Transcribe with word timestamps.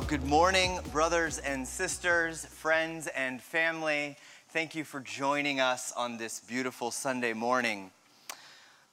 Well, 0.00 0.08
good 0.08 0.26
morning, 0.26 0.80
brothers 0.92 1.36
and 1.40 1.68
sisters, 1.68 2.46
friends 2.46 3.06
and 3.08 3.38
family. 3.38 4.16
Thank 4.48 4.74
you 4.74 4.82
for 4.82 5.00
joining 5.00 5.60
us 5.60 5.92
on 5.94 6.16
this 6.16 6.40
beautiful 6.40 6.90
Sunday 6.90 7.34
morning. 7.34 7.90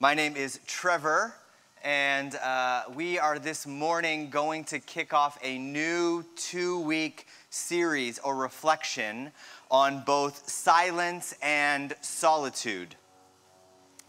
My 0.01 0.13
name 0.13 0.35
is 0.35 0.59
Trevor, 0.67 1.33
and 1.81 2.35
uh, 2.35 2.83
we 2.93 3.17
are 3.17 3.39
this 3.39 3.65
morning 3.65 4.29
going 4.29 4.65
to 4.65 4.79
kick 4.79 5.13
off 5.13 5.39
a 5.41 5.57
new 5.57 6.25
two 6.35 6.81
week 6.81 7.27
series 7.51 8.19
or 8.19 8.35
reflection 8.35 9.31
on 9.71 10.03
both 10.05 10.49
silence 10.49 11.33
and 11.41 11.95
solitude. 12.01 12.95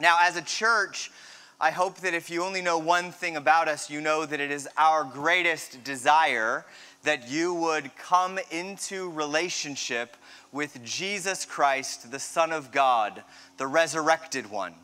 Now, 0.01 0.19
as 0.21 0.37
a 0.37 0.43
church, 0.43 1.13
I 1.61 1.73
hope 1.73 1.97
that 1.99 2.15
if 2.15 2.31
you 2.31 2.45
only 2.45 2.63
know 2.63 2.79
one 2.79 3.11
thing 3.11 3.37
about 3.37 3.67
us, 3.67 3.91
you 3.91 4.01
know 4.01 4.25
that 4.25 4.39
it 4.39 4.53
is 4.53 4.69
our 4.77 5.03
greatest 5.03 5.83
desire 5.83 6.65
that 7.09 7.27
you 7.27 7.55
would 7.55 7.91
come 7.97 8.39
into 8.51 9.11
relationship 9.13 10.15
with 10.53 10.85
Jesus 10.85 11.47
Christ, 11.47 12.13
the 12.13 12.19
Son 12.19 12.53
of 12.53 12.71
God, 12.71 13.23
the 13.57 13.67
resurrected 13.67 14.51
one. 14.51 14.75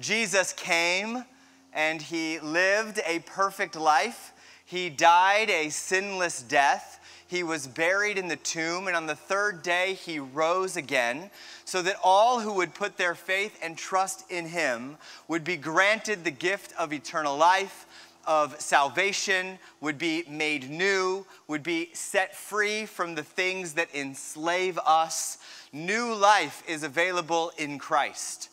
Jesus 0.00 0.54
came 0.54 1.26
and 1.74 2.00
he 2.00 2.40
lived 2.40 3.02
a 3.06 3.18
perfect 3.26 3.76
life. 3.76 4.32
He 4.64 4.88
died 4.88 5.50
a 5.50 5.68
sinless 5.68 6.40
death. 6.40 7.00
He 7.28 7.42
was 7.42 7.66
buried 7.66 8.16
in 8.16 8.28
the 8.28 8.36
tomb, 8.36 8.86
and 8.86 8.96
on 8.96 9.06
the 9.06 9.14
third 9.14 9.62
day, 9.62 9.92
he 9.94 10.18
rose 10.18 10.76
again, 10.76 11.30
so 11.66 11.82
that 11.82 11.96
all 12.02 12.40
who 12.40 12.54
would 12.54 12.74
put 12.74 12.96
their 12.96 13.14
faith 13.14 13.58
and 13.62 13.76
trust 13.76 14.30
in 14.30 14.46
him 14.46 14.96
would 15.28 15.44
be 15.44 15.56
granted 15.56 16.24
the 16.24 16.30
gift 16.30 16.74
of 16.78 16.92
eternal 16.92 17.36
life, 17.36 17.86
of 18.26 18.60
salvation, 18.60 19.58
would 19.80 19.98
be 19.98 20.24
made 20.28 20.70
new, 20.70 21.26
would 21.48 21.62
be 21.62 21.90
set 21.92 22.34
free 22.34 22.86
from 22.86 23.14
the 23.14 23.22
things 23.22 23.74
that 23.74 23.94
enslave 23.94 24.78
us. 24.86 25.38
New 25.72 26.14
life 26.14 26.62
is 26.68 26.82
available 26.82 27.52
in 27.58 27.78
Christ. 27.78 28.48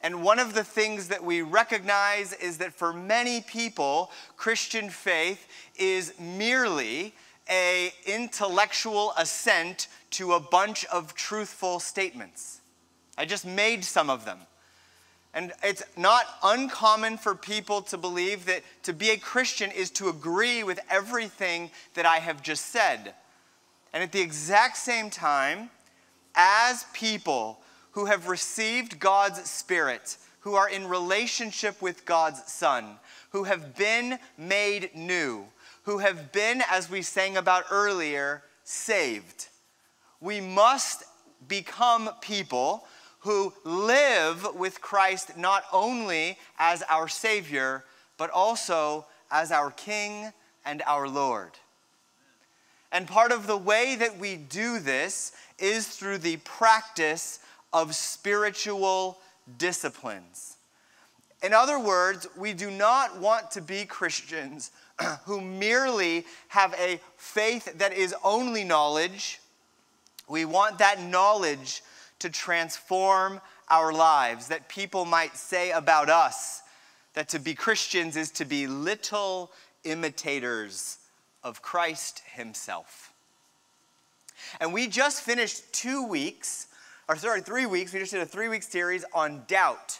And 0.00 0.22
one 0.22 0.38
of 0.38 0.54
the 0.54 0.64
things 0.64 1.08
that 1.08 1.24
we 1.24 1.42
recognize 1.42 2.32
is 2.32 2.58
that 2.58 2.72
for 2.72 2.92
many 2.92 3.40
people, 3.40 4.10
Christian 4.36 4.90
faith 4.90 5.48
is 5.76 6.14
merely 6.20 7.14
a 7.50 7.92
intellectual 8.06 9.12
assent 9.16 9.88
to 10.10 10.34
a 10.34 10.40
bunch 10.40 10.84
of 10.86 11.14
truthful 11.14 11.80
statements. 11.80 12.60
I 13.16 13.24
just 13.24 13.44
made 13.44 13.84
some 13.84 14.10
of 14.10 14.24
them. 14.24 14.38
And 15.34 15.52
it's 15.62 15.82
not 15.96 16.24
uncommon 16.42 17.18
for 17.18 17.34
people 17.34 17.82
to 17.82 17.98
believe 17.98 18.46
that 18.46 18.62
to 18.84 18.92
be 18.92 19.10
a 19.10 19.16
Christian 19.16 19.70
is 19.70 19.90
to 19.92 20.08
agree 20.08 20.62
with 20.62 20.80
everything 20.90 21.70
that 21.94 22.06
I 22.06 22.16
have 22.16 22.42
just 22.42 22.66
said. 22.66 23.14
And 23.92 24.02
at 24.02 24.12
the 24.12 24.20
exact 24.20 24.76
same 24.76 25.10
time, 25.10 25.70
as 26.34 26.86
people 26.92 27.60
who 27.92 28.06
have 28.06 28.28
received 28.28 29.00
God's 29.00 29.48
Spirit, 29.48 30.16
who 30.40 30.54
are 30.54 30.68
in 30.68 30.86
relationship 30.86 31.82
with 31.82 32.04
God's 32.04 32.42
Son, 32.50 32.96
who 33.30 33.44
have 33.44 33.76
been 33.76 34.18
made 34.36 34.90
new, 34.94 35.44
who 35.82 35.98
have 35.98 36.32
been, 36.32 36.62
as 36.70 36.90
we 36.90 37.02
sang 37.02 37.36
about 37.36 37.64
earlier, 37.70 38.42
saved. 38.64 39.48
We 40.20 40.40
must 40.40 41.04
become 41.46 42.10
people 42.20 42.86
who 43.28 43.52
live 43.62 44.56
with 44.56 44.80
Christ 44.80 45.36
not 45.36 45.64
only 45.70 46.38
as 46.58 46.82
our 46.88 47.08
Savior, 47.08 47.84
but 48.16 48.30
also 48.30 49.04
as 49.30 49.52
our 49.52 49.70
King 49.70 50.32
and 50.64 50.80
our 50.86 51.06
Lord. 51.06 51.50
And 52.90 53.06
part 53.06 53.30
of 53.30 53.46
the 53.46 53.58
way 53.58 53.96
that 53.96 54.18
we 54.18 54.36
do 54.36 54.78
this 54.78 55.32
is 55.58 55.88
through 55.88 56.18
the 56.18 56.38
practice 56.38 57.40
of 57.70 57.94
spiritual 57.94 59.18
disciplines. 59.58 60.56
In 61.42 61.52
other 61.52 61.78
words, 61.78 62.26
we 62.34 62.54
do 62.54 62.70
not 62.70 63.18
want 63.18 63.50
to 63.50 63.60
be 63.60 63.84
Christians 63.84 64.70
who 65.26 65.42
merely 65.42 66.24
have 66.48 66.72
a 66.80 66.98
faith 67.18 67.76
that 67.76 67.92
is 67.92 68.14
only 68.24 68.64
knowledge. 68.64 69.38
We 70.28 70.46
want 70.46 70.78
that 70.78 71.02
knowledge 71.02 71.82
to 72.20 72.30
transform 72.30 73.40
our 73.68 73.92
lives, 73.92 74.48
that 74.48 74.68
people 74.68 75.04
might 75.04 75.36
say 75.36 75.70
about 75.70 76.08
us 76.08 76.62
that 77.14 77.28
to 77.30 77.38
be 77.38 77.54
Christians 77.54 78.16
is 78.16 78.30
to 78.32 78.44
be 78.44 78.66
little 78.66 79.50
imitators 79.84 80.98
of 81.42 81.62
Christ 81.62 82.22
Himself. 82.34 83.12
And 84.60 84.72
we 84.72 84.86
just 84.86 85.22
finished 85.22 85.72
two 85.72 86.06
weeks, 86.06 86.68
or 87.08 87.16
sorry, 87.16 87.40
three 87.40 87.66
weeks, 87.66 87.92
we 87.92 88.00
just 88.00 88.12
did 88.12 88.20
a 88.20 88.26
three 88.26 88.48
week 88.48 88.62
series 88.62 89.04
on 89.12 89.44
doubt. 89.48 89.98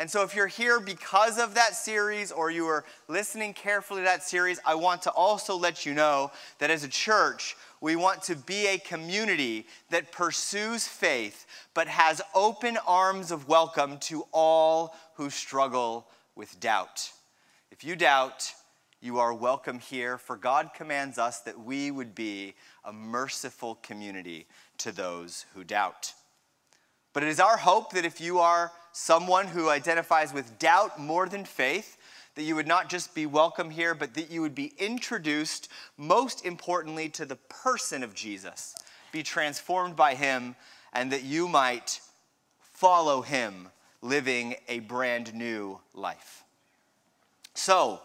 And 0.00 0.10
so, 0.10 0.22
if 0.22 0.34
you're 0.34 0.46
here 0.46 0.80
because 0.80 1.38
of 1.38 1.56
that 1.56 1.76
series 1.76 2.32
or 2.32 2.50
you 2.50 2.66
are 2.68 2.86
listening 3.06 3.52
carefully 3.52 4.00
to 4.00 4.06
that 4.06 4.22
series, 4.22 4.58
I 4.64 4.74
want 4.74 5.02
to 5.02 5.10
also 5.10 5.54
let 5.54 5.84
you 5.84 5.92
know 5.92 6.30
that 6.58 6.70
as 6.70 6.84
a 6.84 6.88
church, 6.88 7.54
we 7.82 7.96
want 7.96 8.22
to 8.22 8.34
be 8.34 8.66
a 8.68 8.78
community 8.78 9.66
that 9.90 10.10
pursues 10.10 10.88
faith 10.88 11.44
but 11.74 11.86
has 11.86 12.22
open 12.34 12.78
arms 12.86 13.30
of 13.30 13.46
welcome 13.46 13.98
to 13.98 14.24
all 14.32 14.96
who 15.16 15.28
struggle 15.28 16.06
with 16.34 16.58
doubt. 16.60 17.12
If 17.70 17.84
you 17.84 17.94
doubt, 17.94 18.54
you 19.02 19.18
are 19.18 19.34
welcome 19.34 19.80
here, 19.80 20.16
for 20.16 20.38
God 20.38 20.70
commands 20.74 21.18
us 21.18 21.40
that 21.40 21.60
we 21.60 21.90
would 21.90 22.14
be 22.14 22.54
a 22.86 22.92
merciful 22.92 23.74
community 23.82 24.46
to 24.78 24.92
those 24.92 25.44
who 25.52 25.62
doubt. 25.62 26.14
But 27.12 27.22
it 27.22 27.28
is 27.28 27.38
our 27.38 27.58
hope 27.58 27.92
that 27.92 28.06
if 28.06 28.18
you 28.18 28.38
are 28.38 28.72
someone 28.92 29.46
who 29.46 29.68
identifies 29.68 30.32
with 30.32 30.58
doubt 30.58 31.00
more 31.00 31.28
than 31.28 31.44
faith, 31.44 31.96
that 32.34 32.42
you 32.42 32.54
would 32.54 32.66
not 32.66 32.88
just 32.88 33.14
be 33.14 33.26
welcome 33.26 33.70
here, 33.70 33.94
but 33.94 34.14
that 34.14 34.30
you 34.30 34.40
would 34.40 34.54
be 34.54 34.72
introduced, 34.78 35.68
most 35.96 36.44
importantly, 36.44 37.08
to 37.08 37.24
the 37.24 37.36
person 37.36 38.02
of 38.02 38.14
Jesus, 38.14 38.74
be 39.12 39.22
transformed 39.22 39.96
by 39.96 40.14
him, 40.14 40.56
and 40.92 41.12
that 41.12 41.24
you 41.24 41.48
might 41.48 42.00
follow 42.60 43.22
him, 43.22 43.68
living 44.00 44.54
a 44.68 44.78
brand 44.80 45.34
new 45.34 45.78
life. 45.94 46.44
So, 47.54 48.00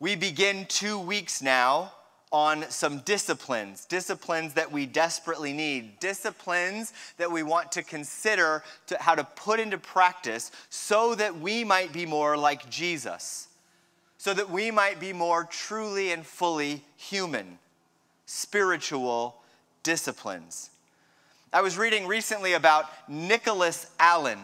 we 0.00 0.16
begin 0.16 0.66
two 0.66 0.98
weeks 0.98 1.40
now 1.40 1.92
on 2.34 2.68
some 2.68 2.98
disciplines, 3.04 3.84
disciplines 3.84 4.54
that 4.54 4.72
we 4.72 4.86
desperately 4.86 5.52
need, 5.52 6.00
disciplines 6.00 6.92
that 7.16 7.30
we 7.30 7.44
want 7.44 7.70
to 7.70 7.80
consider 7.80 8.64
to 8.88 8.98
how 8.98 9.14
to 9.14 9.22
put 9.22 9.60
into 9.60 9.78
practice 9.78 10.50
so 10.68 11.14
that 11.14 11.38
we 11.38 11.62
might 11.62 11.92
be 11.92 12.04
more 12.04 12.36
like 12.36 12.68
Jesus, 12.68 13.46
so 14.18 14.34
that 14.34 14.50
we 14.50 14.72
might 14.72 14.98
be 14.98 15.12
more 15.12 15.44
truly 15.44 16.10
and 16.10 16.26
fully 16.26 16.82
human, 16.96 17.56
spiritual 18.26 19.36
disciplines. 19.84 20.70
I 21.52 21.60
was 21.60 21.78
reading 21.78 22.04
recently 22.08 22.54
about 22.54 22.86
Nicholas 23.08 23.92
Allen. 24.00 24.40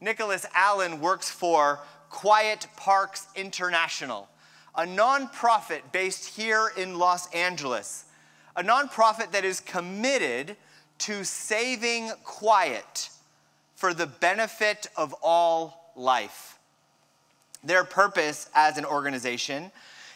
Nicholas 0.00 0.46
Allen 0.54 0.98
works 0.98 1.30
for 1.30 1.80
Quiet 2.08 2.66
Parks 2.78 3.26
International 3.36 4.30
a 4.78 4.86
nonprofit 4.86 5.80
based 5.90 6.36
here 6.36 6.70
in 6.76 7.00
Los 7.00 7.28
Angeles, 7.34 8.04
a 8.54 8.62
nonprofit 8.62 9.32
that 9.32 9.44
is 9.44 9.58
committed 9.58 10.56
to 10.98 11.24
saving 11.24 12.10
quiet 12.22 13.10
for 13.74 13.92
the 13.92 14.06
benefit 14.06 14.86
of 14.96 15.12
all 15.20 15.92
life. 15.96 16.58
Their 17.64 17.82
purpose 17.82 18.48
as 18.54 18.78
an 18.78 18.84
organization 18.84 19.72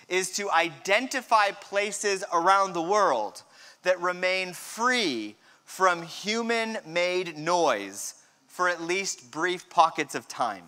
is 0.08 0.30
to 0.32 0.48
identify 0.52 1.50
places 1.50 2.22
around 2.32 2.72
the 2.72 2.82
world 2.82 3.42
that 3.82 4.00
remain 4.00 4.52
free 4.52 5.34
from 5.64 6.02
human 6.02 6.78
made 6.86 7.36
noise 7.36 8.14
for 8.46 8.68
at 8.68 8.80
least 8.80 9.32
brief 9.32 9.68
pockets 9.70 10.14
of 10.14 10.28
time. 10.28 10.64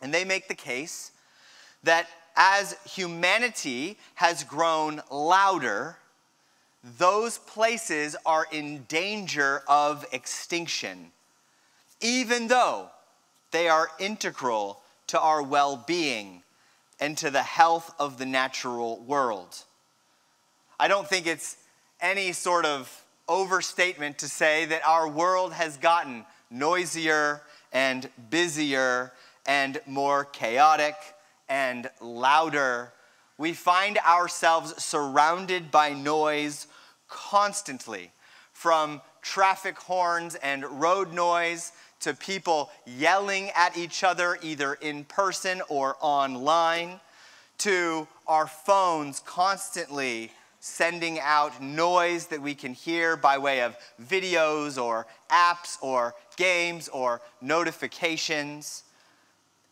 And 0.00 0.14
they 0.14 0.24
make 0.24 0.46
the 0.46 0.54
case 0.54 1.10
that 1.82 2.06
as 2.36 2.76
humanity 2.84 3.96
has 4.14 4.44
grown 4.44 5.00
louder, 5.10 5.96
those 6.98 7.38
places 7.38 8.14
are 8.24 8.46
in 8.52 8.84
danger 8.84 9.62
of 9.66 10.04
extinction, 10.12 11.10
even 12.00 12.48
though 12.48 12.90
they 13.50 13.68
are 13.68 13.90
integral 13.98 14.80
to 15.08 15.18
our 15.18 15.42
well 15.42 15.82
being 15.86 16.42
and 17.00 17.16
to 17.18 17.30
the 17.30 17.42
health 17.42 17.94
of 17.98 18.18
the 18.18 18.26
natural 18.26 18.98
world. 19.00 19.64
I 20.78 20.88
don't 20.88 21.08
think 21.08 21.26
it's 21.26 21.56
any 22.00 22.32
sort 22.32 22.66
of 22.66 23.04
overstatement 23.28 24.18
to 24.18 24.28
say 24.28 24.66
that 24.66 24.86
our 24.86 25.08
world 25.08 25.52
has 25.52 25.76
gotten 25.76 26.24
noisier 26.50 27.42
and 27.72 28.08
busier 28.30 29.12
and 29.46 29.80
more 29.86 30.24
chaotic 30.24 30.94
and 31.48 31.90
louder 32.00 32.92
we 33.38 33.52
find 33.52 33.98
ourselves 33.98 34.82
surrounded 34.82 35.70
by 35.70 35.92
noise 35.92 36.66
constantly, 37.08 38.10
from 38.52 39.02
traffic 39.20 39.78
horns 39.78 40.34
and 40.36 40.64
road 40.64 41.12
noise 41.12 41.72
to 42.00 42.14
people 42.14 42.70
yelling 42.86 43.50
at 43.50 43.76
each 43.76 44.04
other 44.04 44.38
either 44.42 44.74
in 44.74 45.04
person 45.04 45.60
or 45.68 45.96
online, 46.00 47.00
to 47.58 48.06
our 48.26 48.46
phones 48.46 49.20
constantly 49.20 50.30
sending 50.60 51.20
out 51.20 51.62
noise 51.62 52.26
that 52.26 52.40
we 52.40 52.54
can 52.54 52.72
hear 52.72 53.16
by 53.16 53.38
way 53.38 53.60
of 53.62 53.76
videos 54.02 54.82
or 54.82 55.06
apps 55.30 55.76
or 55.80 56.14
games 56.36 56.88
or 56.88 57.20
notifications, 57.40 58.82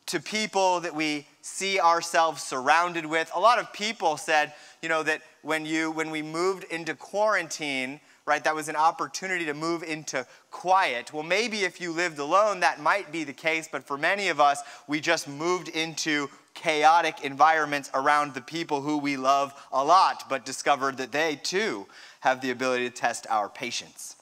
to 0.07 0.21
people 0.21 0.81
that 0.81 0.95
we 0.95 1.27
see 1.41 1.81
ourselves 1.81 2.43
surrounded 2.43 3.07
with. 3.07 3.31
A 3.35 3.41
lot 3.41 3.59
of 3.59 3.73
people 3.73 4.17
said, 4.17 4.53
you 4.83 4.89
know, 4.89 5.03
that 5.03 5.23
when 5.43 5.65
you 5.65 5.91
when 5.91 6.11
we 6.11 6.23
moved 6.23 6.65
into 6.65 6.95
quarantine, 6.95 8.01
right, 8.27 8.45
that 8.45 8.55
was 8.55 8.69
an 8.69 8.77
opportunity 8.77 9.45
to 9.47 9.55
move 9.55 9.83
into 9.83 10.27
quiet. 10.51 11.13
Well, 11.13 11.23
maybe 11.23 11.61
if 11.61 11.81
you 11.81 11.93
lived 11.93 12.19
alone, 12.19 12.61
that 12.61 12.81
might 12.81 13.13
be 13.13 13.25
the 13.25 13.33
case, 13.33 13.69
but 13.71 13.85
for 13.85 13.97
many 13.97 14.29
of 14.29 14.41
us, 14.41 14.63
we 14.87 15.01
just 15.01 15.29
moved 15.29 15.69
into 15.69 16.29
chaotic 16.55 17.25
environments 17.25 17.91
around 17.95 18.33
the 18.33 18.41
people 18.41 18.81
who 18.81 18.99
we 18.99 19.17
love 19.17 19.53
a 19.73 19.85
lot, 19.85 20.25
but 20.29 20.45
discovered 20.47 20.97
that 20.99 21.13
they 21.13 21.37
too 21.37 21.87
have 22.21 22.41
the 22.41 22.51
ability 22.51 22.89
to 22.89 22.95
test 22.95 23.27
our 23.29 23.49
patience. 23.49 24.17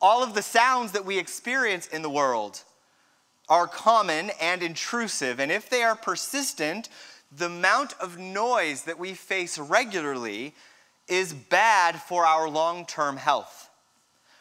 All 0.00 0.24
of 0.24 0.34
the 0.34 0.42
sounds 0.42 0.92
that 0.92 1.04
we 1.04 1.18
experience 1.18 1.86
in 1.86 2.02
the 2.02 2.10
world 2.10 2.62
are 3.52 3.66
common 3.66 4.30
and 4.40 4.62
intrusive, 4.62 5.38
and 5.38 5.52
if 5.52 5.68
they 5.68 5.82
are 5.82 5.94
persistent, 5.94 6.88
the 7.36 7.44
amount 7.44 7.92
of 8.00 8.16
noise 8.16 8.84
that 8.84 8.98
we 8.98 9.12
face 9.12 9.58
regularly 9.58 10.54
is 11.06 11.34
bad 11.34 12.00
for 12.00 12.24
our 12.24 12.48
long 12.48 12.86
term 12.86 13.18
health. 13.18 13.68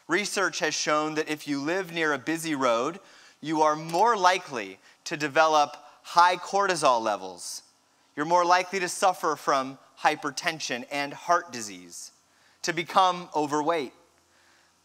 Research 0.07 0.59
has 0.59 0.73
shown 0.73 1.15
that 1.15 1.27
if 1.27 1.45
you 1.45 1.59
live 1.59 1.91
near 1.91 2.13
a 2.13 2.17
busy 2.17 2.55
road, 2.55 3.01
you 3.41 3.61
are 3.61 3.75
more 3.75 4.15
likely 4.15 4.79
to 5.03 5.17
develop 5.17 5.75
high 6.03 6.37
cortisol 6.37 7.01
levels. 7.01 7.63
You're 8.15 8.25
more 8.25 8.45
likely 8.45 8.79
to 8.79 8.87
suffer 8.87 9.35
from 9.35 9.77
hypertension 9.99 10.85
and 10.89 11.13
heart 11.13 11.51
disease, 11.51 12.11
to 12.61 12.71
become 12.71 13.27
overweight. 13.35 13.91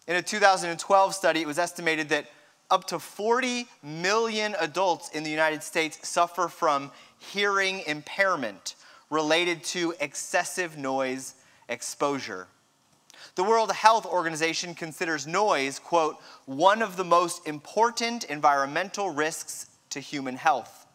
In 0.09 0.17
a 0.17 0.23
2012 0.23 1.15
study, 1.15 1.43
it 1.43 1.47
was 1.47 1.61
estimated 1.61 2.09
that 2.09 2.27
up 2.71 2.87
to 2.89 2.99
40 2.99 3.67
million 3.83 4.57
adults 4.61 5.11
in 5.11 5.23
the 5.23 5.31
United 5.31 5.63
States 5.63 5.99
suffer 6.07 6.49
from 6.49 6.91
hearing 7.19 7.81
impairment 7.87 8.75
related 9.11 9.63
to 9.65 9.95
excessive 10.01 10.77
noise 10.77 11.35
exposure. 11.69 12.49
The 13.35 13.45
World 13.45 13.73
Health 13.73 14.07
Organization 14.07 14.75
considers 14.75 15.27
noise, 15.27 15.79
quote, 15.79 16.17
one 16.47 16.83
of 16.83 16.97
the 16.97 17.05
most 17.05 17.47
important 17.47 18.25
environmental 18.25 19.11
risks 19.11 19.69
to 19.91 20.01
human 20.01 20.37
health. 20.37 20.87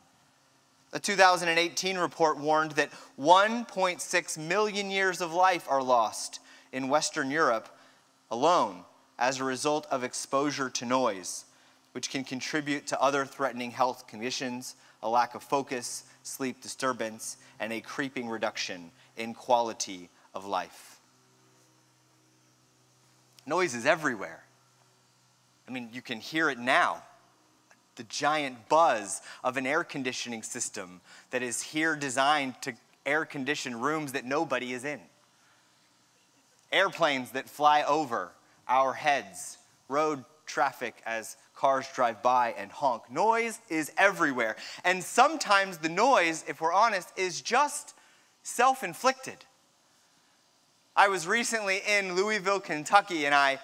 A 0.93 0.99
2018 0.99 1.97
report 1.97 2.37
warned 2.37 2.71
that 2.71 2.91
1.6 3.19 4.37
million 4.37 4.91
years 4.91 5.21
of 5.21 5.31
life 5.31 5.65
are 5.69 5.81
lost 5.81 6.39
in 6.73 6.89
Western 6.89 7.31
Europe 7.31 7.69
alone 8.29 8.83
as 9.17 9.39
a 9.39 9.43
result 9.43 9.87
of 9.91 10.03
exposure 10.03 10.69
to 10.69 10.85
noise, 10.85 11.45
which 11.93 12.09
can 12.09 12.23
contribute 12.23 12.87
to 12.87 13.01
other 13.01 13.25
threatening 13.25 13.71
health 13.71 14.07
conditions, 14.07 14.75
a 15.03 15.09
lack 15.09 15.35
of 15.35 15.43
focus, 15.43 16.03
sleep 16.23 16.61
disturbance, 16.61 17.37
and 17.59 17.73
a 17.73 17.81
creeping 17.81 18.29
reduction 18.29 18.91
in 19.17 19.33
quality 19.33 20.09
of 20.33 20.45
life. 20.45 20.99
Noise 23.45 23.73
is 23.73 23.85
everywhere. 23.85 24.43
I 25.67 25.71
mean, 25.71 25.89
you 25.91 26.01
can 26.01 26.19
hear 26.19 26.49
it 26.49 26.59
now. 26.59 27.03
The 27.95 28.03
giant 28.03 28.69
buzz 28.69 29.21
of 29.43 29.57
an 29.57 29.65
air 29.65 29.83
conditioning 29.83 30.43
system 30.43 31.01
that 31.31 31.43
is 31.43 31.61
here 31.61 31.95
designed 31.95 32.61
to 32.61 32.73
air 33.05 33.25
condition 33.25 33.79
rooms 33.79 34.13
that 34.13 34.25
nobody 34.25 34.73
is 34.73 34.85
in. 34.85 34.99
Airplanes 36.71 37.31
that 37.31 37.49
fly 37.49 37.83
over 37.83 38.31
our 38.67 38.93
heads, 38.93 39.57
road 39.89 40.23
traffic 40.51 41.01
as 41.05 41.37
cars 41.55 41.87
drive 41.95 42.21
by 42.21 42.53
and 42.57 42.71
honk. 42.71 43.09
Noise 43.09 43.59
is 43.69 43.91
everywhere. 43.97 44.57
And 44.83 45.03
sometimes 45.03 45.77
the 45.77 45.89
noise, 45.89 46.43
if 46.47 46.59
we're 46.59 46.73
honest, 46.73 47.09
is 47.17 47.41
just 47.41 47.93
self 48.43 48.83
inflicted. 48.83 49.45
I 50.95 51.07
was 51.07 51.25
recently 51.25 51.81
in 51.87 52.15
Louisville, 52.15 52.59
Kentucky, 52.59 53.25
and 53.25 53.33
I 53.33 53.59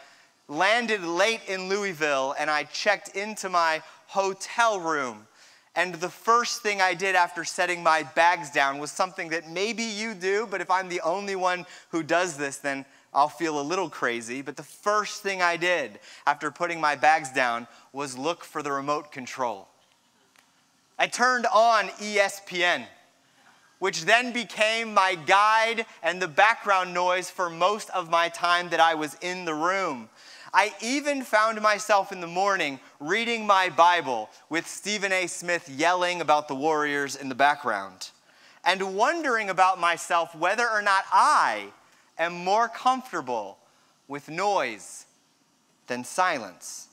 landed 0.48 1.04
late 1.04 1.42
in 1.48 1.68
Louisville 1.68 2.34
and 2.40 2.50
I 2.50 2.64
checked 2.64 3.16
into 3.18 3.50
my 3.50 3.82
hotel 4.08 4.80
room. 4.80 5.28
And 5.76 5.94
the 5.96 6.10
first 6.10 6.64
thing 6.64 6.82
I 6.82 6.94
did 6.94 7.16
after 7.16 7.44
setting 7.44 7.84
my 7.84 8.04
bags 8.04 8.50
down 8.50 8.80
was 8.80 8.92
something 8.92 9.30
that 9.30 9.50
maybe 9.50 9.84
you 9.84 10.14
do, 10.14 10.48
but 10.50 10.62
if 10.62 10.72
I'm 10.72 10.90
the 10.90 11.02
only 11.02 11.36
one 11.36 11.66
who 11.92 12.02
does 12.02 12.38
this, 12.38 12.58
then 12.58 12.86
I'll 13.18 13.28
feel 13.28 13.60
a 13.60 13.62
little 13.62 13.90
crazy. 13.90 14.42
But 14.42 14.56
the 14.56 14.64
first 14.64 15.24
thing 15.24 15.42
I 15.42 15.58
did 15.58 16.00
after 16.26 16.52
putting 16.52 16.80
my 16.80 16.96
bags 16.96 17.32
down 17.32 17.68
was 17.92 18.18
look 18.18 18.44
for 18.44 18.62
the 18.62 18.72
remote 18.72 19.12
control. 19.12 19.68
I 21.00 21.08
turned 21.08 21.48
on 21.48 21.90
ESPN 21.90 22.86
which 23.80 24.06
then 24.06 24.32
became 24.32 24.94
my 24.94 25.16
guide 25.16 25.86
and 26.02 26.22
the 26.22 26.28
background 26.28 26.94
noise 26.94 27.30
for 27.30 27.50
most 27.50 27.90
of 27.92 28.10
my 28.10 28.30
time 28.30 28.70
that 28.70 28.80
I 28.80 28.96
was 28.96 29.16
in 29.22 29.46
the 29.46 29.54
room. 29.54 30.10
I 30.54 30.74
even 30.82 31.24
found 31.24 31.62
myself 31.62 32.12
in 32.12 32.22
the 32.22 32.28
morning 32.28 32.80
reading 33.00 33.46
my 33.46 33.70
Bible 33.70 34.30
with 34.50 34.68
Stephen 34.68 35.12
A. 35.12 35.28
Smith 35.28 35.70
yelling 35.70 36.22
about 36.22 36.48
the 36.48 36.56
Warriors 36.56 37.16
in 37.16 37.30
the 37.30 37.36
background 37.36 38.10
and 38.64 38.96
wondering 38.96 39.50
about 39.50 39.80
myself 39.80 40.34
whether 40.34 40.68
or 40.68 40.82
not 40.82 41.04
I 41.12 41.68
am 42.18 42.34
more 42.44 42.68
comfortable 42.68 43.58
with 44.08 44.30
noise 44.30 45.06
than 45.88 46.04
silence. 46.04 46.88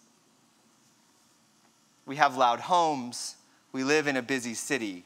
We 2.06 2.16
have 2.16 2.36
loud 2.36 2.60
homes, 2.60 3.36
we 3.72 3.84
live 3.84 4.06
in 4.06 4.16
a 4.16 4.22
busy 4.22 4.54
city 4.54 5.04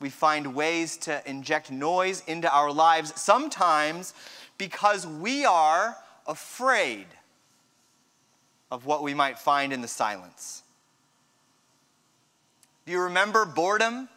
we 0.00 0.08
find 0.08 0.54
ways 0.54 0.96
to 0.96 1.22
inject 1.28 1.70
noise 1.70 2.22
into 2.26 2.50
our 2.50 2.72
lives, 2.72 3.12
sometimes 3.20 4.14
because 4.56 5.06
we 5.06 5.44
are 5.44 5.96
afraid 6.26 7.06
of 8.70 8.86
what 8.86 9.02
we 9.02 9.12
might 9.12 9.38
find 9.38 9.72
in 9.72 9.82
the 9.82 9.88
silence. 9.88 10.62
Do 12.86 12.92
you 12.92 13.02
remember 13.02 13.44
boredom? 13.44 14.08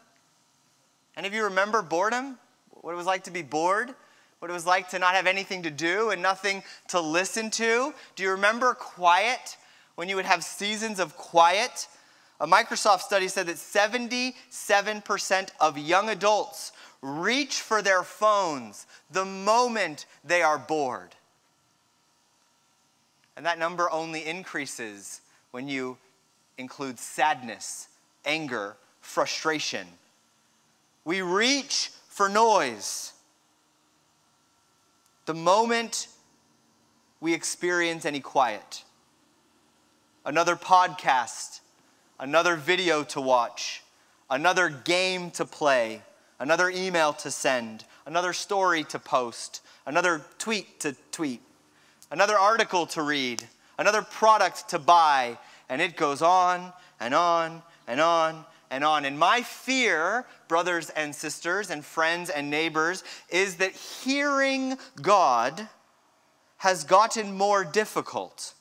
Any 1.18 1.28
of 1.28 1.34
you 1.34 1.44
remember 1.44 1.82
boredom? 1.82 2.40
What 2.84 2.94
it 2.94 2.98
was 2.98 3.08
like 3.08 3.24
to 3.24 3.32
be 3.32 3.42
bored? 3.42 3.96
What 4.38 4.52
it 4.52 4.54
was 4.54 4.68
like 4.68 4.90
to 4.90 5.00
not 5.00 5.16
have 5.16 5.26
anything 5.26 5.64
to 5.64 5.72
do 5.72 6.12
and 6.12 6.22
nothing 6.22 6.62
to 6.90 7.02
listen 7.02 7.50
to? 7.52 7.96
Do 8.16 8.24
you 8.24 8.30
remember 8.30 8.76
quiet? 8.76 9.58
When 9.96 10.08
you 10.08 10.16
would 10.16 10.26
have 10.26 10.44
seasons 10.44 11.00
of 11.00 11.18
quiet 11.18 11.88
a 12.44 12.46
Microsoft 12.46 13.00
study 13.00 13.28
said 13.30 13.48
that 13.48 13.56
77% 13.56 15.50
of 15.62 15.78
young 15.78 16.10
adults 16.10 16.74
reach 17.02 17.62
for 17.62 17.82
their 17.82 18.04
phones 18.04 18.86
the 19.10 19.24
moment 19.24 20.06
they 20.26 20.42
are 20.42 20.58
bored. 20.58 21.16
And 23.38 23.46
that 23.46 23.60
number 23.60 23.90
only 23.90 24.26
increases 24.26 25.22
when 25.52 25.70
you 25.70 25.98
include 26.58 27.00
sadness, 27.00 27.88
anger, 28.26 28.76
frustration. 29.00 29.88
We 31.06 31.22
reach 31.22 31.92
for 32.14 32.30
noise. 32.30 33.14
The 35.26 35.34
moment 35.34 36.08
we 37.20 37.34
experience 37.34 38.06
any 38.06 38.20
quiet, 38.20 38.84
another 40.26 40.56
podcast 40.56 41.62
another 42.24 42.56
video 42.56 43.04
to 43.04 43.20
watch, 43.20 43.84
another 44.30 44.70
game 44.70 45.30
to 45.32 45.44
play, 45.44 46.02
another 46.40 46.70
email 46.70 47.12
to 47.12 47.30
send, 47.30 47.84
another 48.06 48.32
story 48.32 48.84
to 48.86 48.98
post, 48.98 49.62
another 49.86 50.22
tweet 50.38 50.80
to 50.80 50.96
tweet, 51.12 51.42
another 52.12 52.38
article 52.38 52.86
to 52.86 53.02
read, 53.02 53.44
another 53.78 54.02
product 54.02 54.70
to 54.70 54.80
buy, 54.80 55.38
and 55.68 55.82
it 55.82 55.98
goes 55.98 56.22
on 56.22 56.72
and 57.00 57.14
on 57.14 57.62
and 57.88 58.00
on 58.00 58.46
and 58.74 58.84
on. 58.84 59.06
And 59.06 59.18
my 59.18 59.42
fear, 59.42 60.26
brothers 60.48 60.90
and 60.90 61.14
sisters, 61.14 61.70
and 61.70 61.86
friends 61.86 62.30
and 62.30 62.50
neighbors, 62.50 63.04
is 63.30 63.56
that 63.58 63.72
hearing 63.72 64.78
God 65.02 65.68
has 66.58 66.84
gotten 66.84 67.34
more 67.34 67.64
difficult 67.64 68.54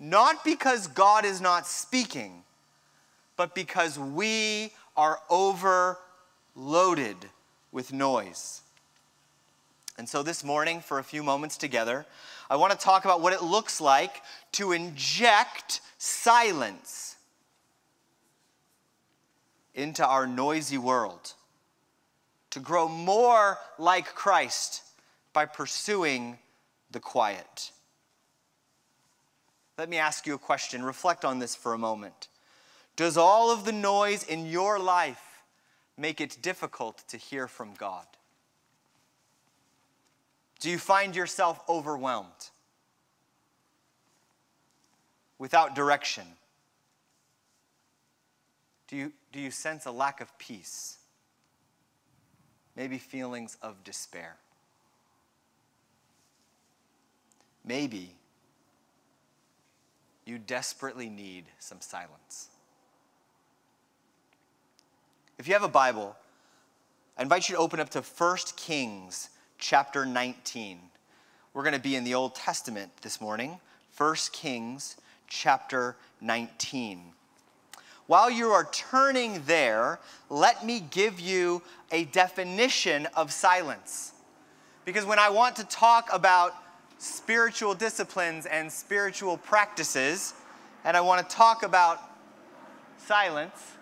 not 0.00 0.44
because 0.44 0.86
God 0.86 1.24
is 1.24 1.40
not 1.40 1.66
speaking, 1.66 2.44
but 3.36 3.54
because 3.54 3.98
we 3.98 4.72
are 4.96 5.18
overloaded 5.28 7.16
with 7.72 7.92
noise. 7.92 8.62
And 9.96 10.08
so 10.08 10.22
this 10.22 10.44
morning, 10.44 10.80
for 10.80 11.00
a 11.00 11.04
few 11.04 11.24
moments 11.24 11.56
together, 11.56 12.06
I 12.48 12.56
want 12.56 12.72
to 12.72 12.78
talk 12.78 13.04
about 13.04 13.20
what 13.20 13.32
it 13.32 13.42
looks 13.42 13.80
like 13.80 14.22
to 14.52 14.70
inject 14.72 15.80
silence 15.98 17.16
into 19.78 20.04
our 20.04 20.26
noisy 20.26 20.76
world, 20.76 21.34
to 22.50 22.58
grow 22.58 22.88
more 22.88 23.58
like 23.78 24.12
Christ 24.12 24.82
by 25.32 25.46
pursuing 25.46 26.36
the 26.90 26.98
quiet. 26.98 27.70
Let 29.78 29.88
me 29.88 29.96
ask 29.96 30.26
you 30.26 30.34
a 30.34 30.38
question. 30.38 30.82
Reflect 30.82 31.24
on 31.24 31.38
this 31.38 31.54
for 31.54 31.74
a 31.74 31.78
moment. 31.78 32.26
Does 32.96 33.16
all 33.16 33.52
of 33.52 33.64
the 33.64 33.72
noise 33.72 34.24
in 34.24 34.46
your 34.46 34.80
life 34.80 35.44
make 35.96 36.20
it 36.20 36.38
difficult 36.42 37.04
to 37.06 37.16
hear 37.16 37.46
from 37.46 37.74
God? 37.74 38.06
Do 40.58 40.70
you 40.70 40.78
find 40.78 41.14
yourself 41.14 41.60
overwhelmed? 41.68 42.50
Without 45.38 45.76
direction? 45.76 46.26
Do 48.88 48.96
you, 48.96 49.12
do 49.32 49.40
you 49.40 49.50
sense 49.50 49.86
a 49.86 49.90
lack 49.90 50.20
of 50.20 50.36
peace? 50.38 50.98
Maybe 52.76 52.98
feelings 52.98 53.56
of 53.62 53.82
despair? 53.84 54.36
Maybe 57.64 58.14
you 60.24 60.38
desperately 60.38 61.08
need 61.08 61.44
some 61.58 61.80
silence. 61.80 62.48
If 65.38 65.46
you 65.46 65.54
have 65.54 65.62
a 65.62 65.68
Bible, 65.68 66.16
I 67.16 67.22
invite 67.22 67.48
you 67.48 67.56
to 67.56 67.60
open 67.60 67.80
up 67.80 67.90
to 67.90 68.00
1 68.00 68.36
Kings 68.56 69.30
chapter 69.58 70.06
19. 70.06 70.78
We're 71.52 71.62
going 71.62 71.74
to 71.74 71.80
be 71.80 71.96
in 71.96 72.04
the 72.04 72.14
Old 72.14 72.34
Testament 72.34 72.90
this 73.02 73.20
morning, 73.20 73.58
1 73.96 74.14
Kings 74.32 74.96
chapter 75.26 75.96
19. 76.20 77.12
While 78.08 78.30
you 78.30 78.48
are 78.52 78.66
turning 78.72 79.42
there, 79.44 80.00
let 80.30 80.64
me 80.64 80.80
give 80.80 81.20
you 81.20 81.60
a 81.92 82.06
definition 82.06 83.06
of 83.14 83.30
silence. 83.30 84.14
Because 84.86 85.04
when 85.04 85.18
I 85.18 85.28
want 85.28 85.56
to 85.56 85.64
talk 85.64 86.08
about 86.10 86.54
spiritual 86.96 87.74
disciplines 87.74 88.46
and 88.46 88.72
spiritual 88.72 89.36
practices, 89.36 90.32
and 90.86 90.96
I 90.96 91.02
want 91.02 91.28
to 91.28 91.36
talk 91.36 91.62
about 91.62 92.00
silence, 92.96 93.74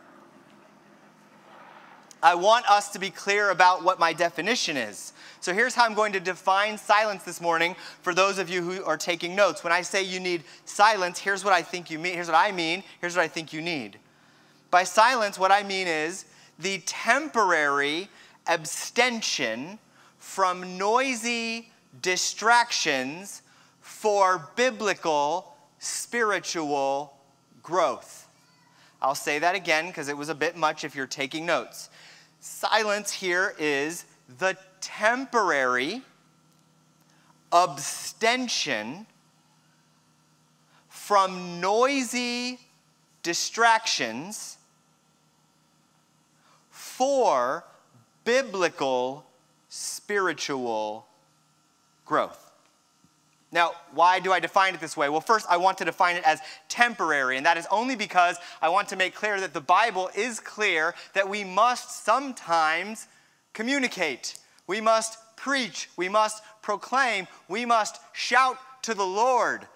I 2.20 2.34
want 2.34 2.68
us 2.68 2.90
to 2.90 2.98
be 2.98 3.10
clear 3.10 3.50
about 3.50 3.84
what 3.84 4.00
my 4.00 4.12
definition 4.12 4.76
is. 4.76 5.12
So 5.40 5.54
here's 5.54 5.76
how 5.76 5.84
I'm 5.84 5.94
going 5.94 6.12
to 6.14 6.20
define 6.20 6.78
silence 6.78 7.22
this 7.22 7.40
morning 7.40 7.76
for 8.02 8.12
those 8.12 8.40
of 8.40 8.50
you 8.50 8.62
who 8.62 8.82
are 8.82 8.96
taking 8.96 9.36
notes. 9.36 9.62
When 9.62 9.72
I 9.72 9.82
say 9.82 10.02
you 10.02 10.18
need 10.18 10.42
silence, 10.64 11.20
here's 11.20 11.44
what 11.44 11.52
I 11.52 11.62
think 11.62 11.92
you 11.92 12.00
mean. 12.00 12.14
Here's 12.14 12.26
what 12.26 12.34
I 12.34 12.50
mean. 12.50 12.82
Here's 13.00 13.14
what 13.14 13.22
I 13.22 13.28
think 13.28 13.52
you 13.52 13.62
need. 13.62 14.00
By 14.70 14.84
silence, 14.84 15.38
what 15.38 15.52
I 15.52 15.62
mean 15.62 15.86
is 15.86 16.24
the 16.58 16.78
temporary 16.86 18.08
abstention 18.46 19.78
from 20.18 20.76
noisy 20.76 21.70
distractions 22.02 23.42
for 23.80 24.50
biblical 24.56 25.56
spiritual 25.78 27.16
growth. 27.62 28.28
I'll 29.00 29.14
say 29.14 29.38
that 29.38 29.54
again 29.54 29.88
because 29.88 30.08
it 30.08 30.16
was 30.16 30.28
a 30.28 30.34
bit 30.34 30.56
much 30.56 30.84
if 30.84 30.94
you're 30.94 31.06
taking 31.06 31.46
notes. 31.46 31.90
Silence 32.40 33.12
here 33.12 33.54
is 33.58 34.04
the 34.38 34.56
temporary 34.80 36.02
abstention 37.52 39.06
from 40.88 41.60
noisy 41.60 42.58
distractions 43.22 44.55
for 46.96 47.62
biblical 48.24 49.26
spiritual 49.68 51.06
growth. 52.06 52.50
Now, 53.52 53.72
why 53.92 54.18
do 54.18 54.32
I 54.32 54.40
define 54.40 54.74
it 54.74 54.80
this 54.80 54.96
way? 54.96 55.10
Well, 55.10 55.20
first, 55.20 55.46
I 55.50 55.58
want 55.58 55.76
to 55.78 55.84
define 55.84 56.16
it 56.16 56.24
as 56.24 56.40
temporary, 56.68 57.36
and 57.36 57.44
that 57.44 57.58
is 57.58 57.66
only 57.70 57.96
because 57.96 58.36
I 58.62 58.70
want 58.70 58.88
to 58.88 58.96
make 58.96 59.14
clear 59.14 59.38
that 59.40 59.52
the 59.52 59.60
Bible 59.60 60.10
is 60.16 60.40
clear 60.40 60.94
that 61.12 61.28
we 61.28 61.44
must 61.44 62.04
sometimes 62.04 63.08
communicate, 63.52 64.38
we 64.66 64.80
must 64.80 65.18
preach, 65.36 65.90
we 65.98 66.08
must 66.08 66.42
proclaim, 66.62 67.28
we 67.46 67.66
must 67.66 68.00
shout 68.14 68.56
to 68.82 68.94
the 68.94 69.06
Lord. 69.06 69.66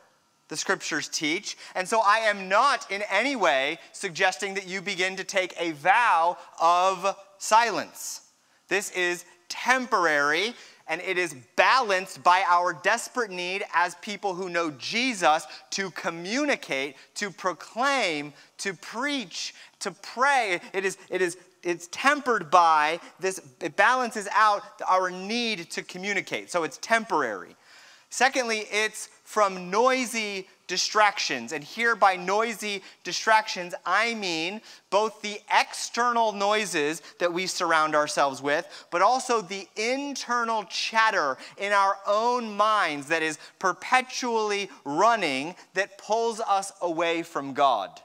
The 0.50 0.56
scriptures 0.56 1.08
teach. 1.08 1.56
And 1.74 1.88
so 1.88 2.02
I 2.04 2.18
am 2.18 2.48
not 2.48 2.90
in 2.90 3.02
any 3.10 3.36
way 3.36 3.78
suggesting 3.92 4.54
that 4.54 4.68
you 4.68 4.82
begin 4.82 5.16
to 5.16 5.24
take 5.24 5.54
a 5.58 5.72
vow 5.72 6.36
of 6.60 7.16
silence. 7.38 8.22
This 8.68 8.90
is 8.90 9.24
temporary 9.48 10.54
and 10.88 11.00
it 11.02 11.18
is 11.18 11.36
balanced 11.54 12.24
by 12.24 12.42
our 12.48 12.72
desperate 12.72 13.30
need 13.30 13.62
as 13.72 13.94
people 13.96 14.34
who 14.34 14.48
know 14.48 14.72
Jesus 14.72 15.46
to 15.70 15.92
communicate, 15.92 16.96
to 17.14 17.30
proclaim, 17.30 18.32
to 18.58 18.74
preach, 18.74 19.54
to 19.78 19.92
pray. 19.92 20.60
It 20.72 20.84
is, 20.84 20.98
it 21.08 21.22
is 21.22 21.36
it's 21.62 21.88
tempered 21.92 22.50
by 22.50 23.00
this, 23.18 23.40
it 23.60 23.76
balances 23.76 24.28
out 24.34 24.62
our 24.88 25.10
need 25.10 25.70
to 25.70 25.82
communicate. 25.82 26.50
So 26.50 26.64
it's 26.64 26.78
temporary. 26.78 27.54
Secondly, 28.10 28.66
it's 28.70 29.08
from 29.22 29.70
noisy 29.70 30.48
distractions. 30.66 31.52
And 31.52 31.62
here, 31.62 31.94
by 31.94 32.16
noisy 32.16 32.82
distractions, 33.04 33.74
I 33.86 34.14
mean 34.14 34.60
both 34.90 35.22
the 35.22 35.40
external 35.52 36.32
noises 36.32 37.02
that 37.20 37.32
we 37.32 37.46
surround 37.46 37.94
ourselves 37.94 38.42
with, 38.42 38.66
but 38.90 39.02
also 39.02 39.40
the 39.40 39.68
internal 39.76 40.64
chatter 40.64 41.38
in 41.58 41.72
our 41.72 41.98
own 42.06 42.56
minds 42.56 43.06
that 43.08 43.22
is 43.22 43.38
perpetually 43.58 44.68
running 44.84 45.54
that 45.74 45.98
pulls 45.98 46.40
us 46.40 46.72
away 46.80 47.22
from 47.22 47.52
God. 47.52 48.00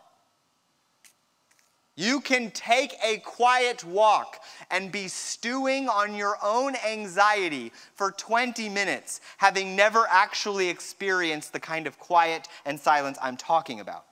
You 1.95 2.19
can 2.19 2.51
take 2.51 2.93
a 3.03 3.17
quiet 3.19 3.85
walk 3.85 4.41
and 4.69 4.91
be 4.91 5.07
stewing 5.07 5.87
on 5.87 6.13
your 6.13 6.37
own 6.43 6.75
anxiety 6.85 7.71
for 7.93 8.11
20 8.11 8.67
minutes, 8.67 9.21
having 9.37 9.75
never 9.75 10.05
actually 10.09 10.67
experienced 10.67 11.53
the 11.53 11.59
kind 11.59 11.87
of 11.87 11.97
quiet 11.97 12.49
and 12.65 12.77
silence 12.77 13.17
I'm 13.21 13.37
talking 13.37 13.79
about. 13.79 14.05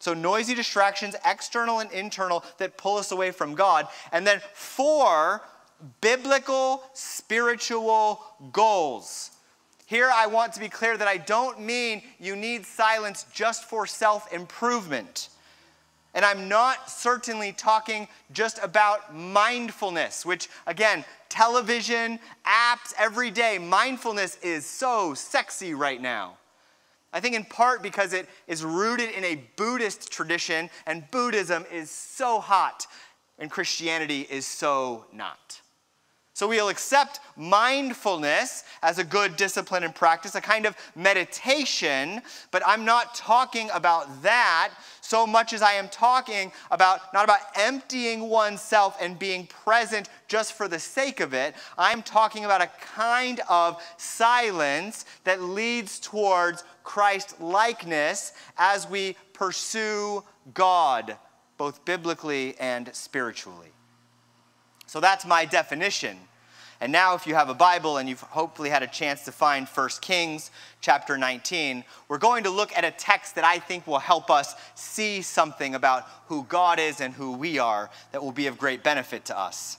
So, 0.00 0.14
noisy 0.14 0.54
distractions, 0.54 1.14
external 1.24 1.80
and 1.80 1.92
internal, 1.92 2.42
that 2.58 2.78
pull 2.78 2.96
us 2.96 3.12
away 3.12 3.30
from 3.30 3.54
God. 3.54 3.86
And 4.12 4.26
then, 4.26 4.40
for 4.54 5.42
biblical 6.00 6.82
spiritual 6.94 8.22
goals. 8.52 9.30
Here, 9.86 10.10
I 10.12 10.26
want 10.26 10.52
to 10.54 10.60
be 10.60 10.68
clear 10.68 10.96
that 10.96 11.08
I 11.08 11.16
don't 11.16 11.60
mean 11.60 12.02
you 12.18 12.36
need 12.36 12.64
silence 12.64 13.26
just 13.32 13.64
for 13.64 13.86
self 13.86 14.32
improvement. 14.32 15.28
And 16.14 16.24
I'm 16.24 16.48
not 16.48 16.90
certainly 16.90 17.52
talking 17.52 18.08
just 18.32 18.58
about 18.62 19.14
mindfulness, 19.14 20.26
which, 20.26 20.48
again, 20.66 21.04
television, 21.28 22.18
apps, 22.44 22.92
every 22.98 23.30
day, 23.30 23.58
mindfulness 23.58 24.36
is 24.42 24.66
so 24.66 25.14
sexy 25.14 25.72
right 25.72 26.00
now. 26.00 26.36
I 27.12 27.20
think 27.20 27.34
in 27.34 27.44
part 27.44 27.82
because 27.82 28.12
it 28.12 28.28
is 28.46 28.64
rooted 28.64 29.10
in 29.10 29.24
a 29.24 29.42
Buddhist 29.56 30.12
tradition, 30.12 30.70
and 30.86 31.08
Buddhism 31.10 31.64
is 31.72 31.90
so 31.90 32.40
hot, 32.40 32.86
and 33.38 33.50
Christianity 33.50 34.26
is 34.30 34.46
so 34.46 35.06
not. 35.12 35.60
So 36.40 36.48
we'll 36.48 36.70
accept 36.70 37.20
mindfulness 37.36 38.64
as 38.82 38.98
a 38.98 39.04
good 39.04 39.36
discipline 39.36 39.84
and 39.84 39.94
practice, 39.94 40.34
a 40.34 40.40
kind 40.40 40.64
of 40.64 40.74
meditation, 40.96 42.22
but 42.50 42.62
I'm 42.64 42.84
not 42.84 43.14
talking 43.14 43.68
about 43.74 44.22
that 44.22 44.70
so 45.10 45.26
much 45.26 45.52
as 45.52 45.60
I 45.60 45.72
am 45.72 45.88
talking 45.88 46.52
about 46.70 47.12
not 47.12 47.24
about 47.24 47.40
emptying 47.56 48.28
oneself 48.28 48.96
and 49.00 49.18
being 49.18 49.48
present 49.48 50.08
just 50.28 50.52
for 50.52 50.68
the 50.68 50.78
sake 50.78 51.18
of 51.18 51.34
it. 51.34 51.56
I'm 51.76 52.00
talking 52.00 52.44
about 52.44 52.62
a 52.62 52.70
kind 52.94 53.40
of 53.48 53.82
silence 53.96 55.04
that 55.24 55.42
leads 55.42 55.98
towards 55.98 56.62
Christ 56.84 57.40
likeness 57.40 58.34
as 58.56 58.88
we 58.88 59.16
pursue 59.32 60.22
God, 60.54 61.16
both 61.58 61.84
biblically 61.84 62.54
and 62.60 62.94
spiritually. 62.94 63.72
So 64.86 65.00
that's 65.00 65.26
my 65.26 65.44
definition. 65.44 66.18
And 66.80 66.92
now, 66.92 67.14
if 67.14 67.26
you 67.26 67.34
have 67.34 67.50
a 67.50 67.54
Bible 67.54 67.98
and 67.98 68.08
you've 68.08 68.22
hopefully 68.22 68.70
had 68.70 68.82
a 68.82 68.86
chance 68.86 69.26
to 69.26 69.32
find 69.32 69.68
1 69.68 69.88
Kings 70.00 70.50
chapter 70.80 71.18
19, 71.18 71.84
we're 72.08 72.16
going 72.16 72.44
to 72.44 72.50
look 72.50 72.72
at 72.74 72.84
a 72.84 72.90
text 72.90 73.34
that 73.34 73.44
I 73.44 73.58
think 73.58 73.86
will 73.86 73.98
help 73.98 74.30
us 74.30 74.54
see 74.74 75.20
something 75.20 75.74
about 75.74 76.06
who 76.28 76.44
God 76.44 76.78
is 76.78 77.02
and 77.02 77.12
who 77.12 77.32
we 77.32 77.58
are 77.58 77.90
that 78.12 78.22
will 78.22 78.32
be 78.32 78.46
of 78.46 78.56
great 78.56 78.82
benefit 78.82 79.26
to 79.26 79.38
us. 79.38 79.76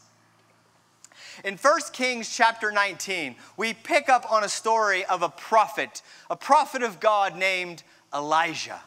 In 1.44 1.58
1 1.58 1.80
Kings 1.92 2.36
chapter 2.36 2.72
19, 2.72 3.36
we 3.58 3.74
pick 3.74 4.08
up 4.08 4.32
on 4.32 4.44
a 4.44 4.50
story 4.50 5.04
of 5.06 5.24
a 5.24 5.30
prophet, 5.30 6.04
a 6.30 6.36
prophet 6.36 6.84
of 6.84 7.00
God 7.00 7.36
named 7.36 7.82
Elijah. 8.14 8.80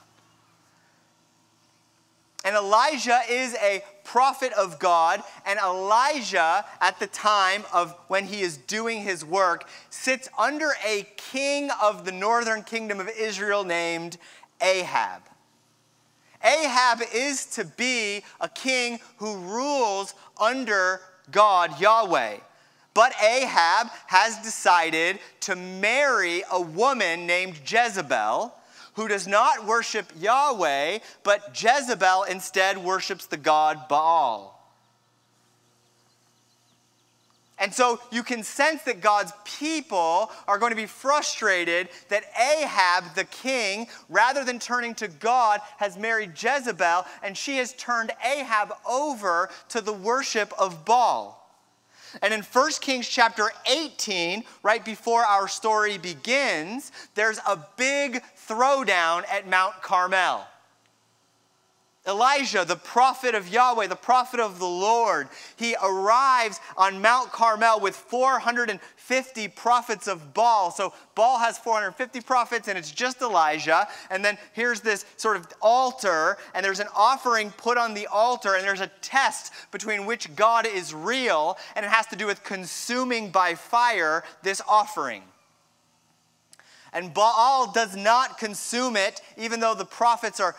And 2.45 2.55
Elijah 2.55 3.21
is 3.29 3.55
a 3.55 3.83
prophet 4.05 4.53
of 4.53 4.79
God, 4.79 5.23
and 5.47 5.59
Elijah, 5.59 6.65
at 6.81 7.01
the 7.01 7.07
time 7.07 7.65
of 7.73 7.97
when 8.09 8.27
he 8.27 8.43
is 8.43 8.59
doing 8.59 9.01
his 9.01 9.25
work, 9.25 9.67
sits 9.89 10.29
under 10.39 10.73
a 10.87 11.09
king 11.17 11.71
of 11.83 12.05
the 12.05 12.13
northern 12.13 12.63
kingdom 12.63 13.01
of 13.01 13.09
Israel 13.09 13.65
named 13.65 14.19
Ahab. 14.61 15.23
Ahab 16.45 17.01
is 17.15 17.47
to 17.47 17.65
be 17.65 18.23
a 18.41 18.49
king 18.49 19.01
who 19.17 19.39
rules 19.39 20.15
under 20.39 21.01
God, 21.31 21.81
Yahweh. 21.81 22.37
But 22.93 23.15
Ahab 23.21 23.89
has 24.07 24.37
decided 24.39 25.19
to 25.41 25.57
marry 25.57 26.43
a 26.53 26.61
woman 26.61 27.27
named 27.27 27.59
Jezebel 27.67 28.55
who 28.95 29.09
does 29.09 29.27
not 29.27 29.67
worship 29.67 30.13
Yahweh, 30.19 30.99
but 31.23 31.61
Jezebel 31.61 32.25
instead 32.25 32.79
worships 32.79 33.27
the 33.27 33.37
god 33.37 33.89
Baal. 33.89 34.55
And 37.59 37.73
so 37.73 38.01
you 38.11 38.25
can 38.25 38.43
sense 38.43 38.83
that 38.83 39.01
God's 39.01 39.33
people 39.45 40.31
are 40.49 40.59
going 40.59 40.73
to 40.73 40.77
be 40.77 40.87
frustrated 40.87 41.89
that 42.09 42.25
Ahab, 42.37 43.15
the 43.15 43.25
king, 43.25 43.87
rather 44.09 44.45
than 44.45 44.59
turning 44.59 44.95
to 44.97 45.09
God, 45.09 45.61
has 45.77 45.97
married 45.97 46.33
Jezebel, 46.37 47.07
and 47.23 47.37
she 47.37 47.59
has 47.59 47.73
turned 47.75 48.11
Ahab 48.25 48.75
over 48.89 49.51
to 49.69 49.81
the 49.81 49.93
worship 49.93 50.53
of 50.59 50.85
Baal. 50.85 51.44
And 52.23 52.33
in 52.33 52.43
1 52.43 52.71
Kings 52.81 53.09
chapter 53.09 53.51
18, 53.67 54.45
right 54.63 54.85
before 54.85 55.25
our 55.25 55.49
story 55.49 55.99
begins, 55.99 56.93
there's 57.15 57.39
a 57.47 57.59
big 57.77 58.23
throwdown 58.49 59.25
at 59.31 59.49
Mount 59.49 59.81
Carmel. 59.83 60.47
Elijah, 62.07 62.67
the 62.67 62.77
prophet 62.77 63.35
of 63.35 63.49
Yahweh, 63.49 63.87
the 63.87 63.97
prophet 63.97 64.39
of 64.39 64.59
the 64.59 64.67
Lord, 64.67 65.27
he 65.57 65.75
arrives 65.83 66.61
on 66.77 67.01
Mount 67.01 67.33
Carmel 67.33 67.81
with 67.81 67.97
450 67.97 69.49
prophets 69.49 70.07
of 70.07 70.35
Baal. 70.35 70.71
So 70.71 70.93
Baal 71.15 71.39
has 71.39 71.57
450 71.57 72.21
prophets, 72.21 72.69
and 72.69 72.77
it's 72.77 72.91
just 72.91 73.23
Elijah. 73.23 73.89
And 74.11 74.23
then 74.23 74.37
here's 74.53 74.83
this 74.83 75.07
sort 75.17 75.39
of 75.39 75.47
altar, 75.63 76.37
and 76.55 76.63
there's 76.63 76.81
an 76.81 76.89
offering 76.95 77.51
put 77.53 77.79
on 77.79 77.95
the 77.95 78.07
altar, 78.09 78.55
and 78.55 78.65
there's 78.65 78.83
a 78.83 78.91
test 79.01 79.53
between 79.71 80.05
which 80.05 80.37
God 80.37 80.67
is 80.67 80.93
real, 80.93 81.57
and 81.75 81.87
it 81.87 81.89
has 81.91 82.07
to 82.09 82.17
do 82.17 82.27
with 82.27 82.45
consuming 82.45 83.31
by 83.31 83.55
fire 83.55 84.25
this 84.43 84.61
offering. 84.69 85.23
And 86.95 87.13
Baal 87.13 87.73
does 87.73 87.97
not 87.97 88.39
consume 88.39 88.97
it, 88.97 89.21
even 89.37 89.59
though 89.59 89.75
the 89.75 89.85
prophets 89.85 90.39
are, 90.39 90.55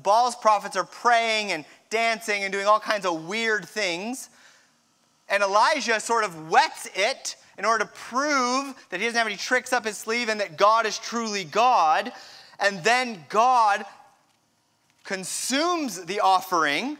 Baal's 0.00 0.36
prophets 0.36 0.76
are 0.76 0.84
praying 0.84 1.50
and 1.50 1.64
dancing 1.90 2.44
and 2.44 2.52
doing 2.52 2.66
all 2.66 2.78
kinds 2.78 3.04
of 3.04 3.26
weird 3.26 3.68
things. 3.68 4.30
And 5.28 5.42
Elijah 5.42 5.98
sort 5.98 6.22
of 6.22 6.48
wets 6.48 6.88
it 6.94 7.34
in 7.58 7.64
order 7.64 7.84
to 7.84 7.90
prove 7.90 8.74
that 8.90 9.00
he 9.00 9.06
doesn't 9.06 9.18
have 9.18 9.26
any 9.26 9.36
tricks 9.36 9.72
up 9.72 9.84
his 9.84 9.98
sleeve 9.98 10.28
and 10.28 10.40
that 10.40 10.56
God 10.56 10.86
is 10.86 10.98
truly 10.98 11.42
God. 11.42 12.12
And 12.60 12.84
then 12.84 13.24
God 13.28 13.84
consumes 15.02 16.04
the 16.04 16.20
offering, 16.20 16.96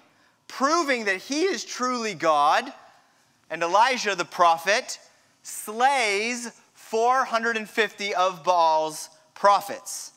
proving 0.48 1.04
that 1.04 1.18
he 1.18 1.42
is 1.44 1.64
truly 1.64 2.14
God. 2.14 2.72
And 3.48 3.62
Elijah, 3.62 4.16
the 4.16 4.24
prophet, 4.24 4.98
slays 5.44 6.50
450 6.92 8.14
of 8.14 8.44
Baal's 8.44 9.08
prophets. 9.32 10.12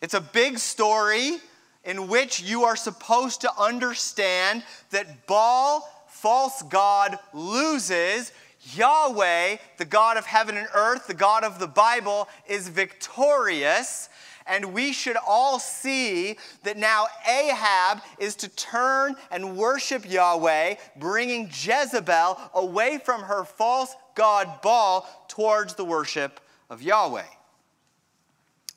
It's 0.00 0.14
a 0.14 0.20
big 0.20 0.60
story 0.60 1.38
in 1.82 2.06
which 2.06 2.40
you 2.42 2.62
are 2.62 2.76
supposed 2.76 3.40
to 3.40 3.50
understand 3.58 4.62
that 4.90 5.26
Baal, 5.26 5.80
false 6.06 6.62
God, 6.62 7.18
loses. 7.34 8.30
Yahweh, 8.76 9.56
the 9.78 9.84
God 9.84 10.16
of 10.16 10.26
heaven 10.26 10.56
and 10.56 10.68
earth, 10.76 11.08
the 11.08 11.14
God 11.14 11.42
of 11.42 11.58
the 11.58 11.66
Bible, 11.66 12.28
is 12.48 12.68
victorious. 12.68 14.08
And 14.46 14.72
we 14.72 14.92
should 14.92 15.16
all 15.26 15.58
see 15.58 16.38
that 16.62 16.76
now 16.76 17.08
Ahab 17.28 18.00
is 18.20 18.36
to 18.36 18.48
turn 18.50 19.16
and 19.32 19.56
worship 19.56 20.08
Yahweh, 20.08 20.76
bringing 20.96 21.46
Jezebel 21.46 22.38
away 22.54 23.00
from 23.04 23.22
her 23.22 23.42
false 23.42 23.92
god 24.16 24.60
Baal 24.62 25.06
towards 25.28 25.74
the 25.74 25.84
worship 25.84 26.40
of 26.68 26.82
Yahweh. 26.82 27.22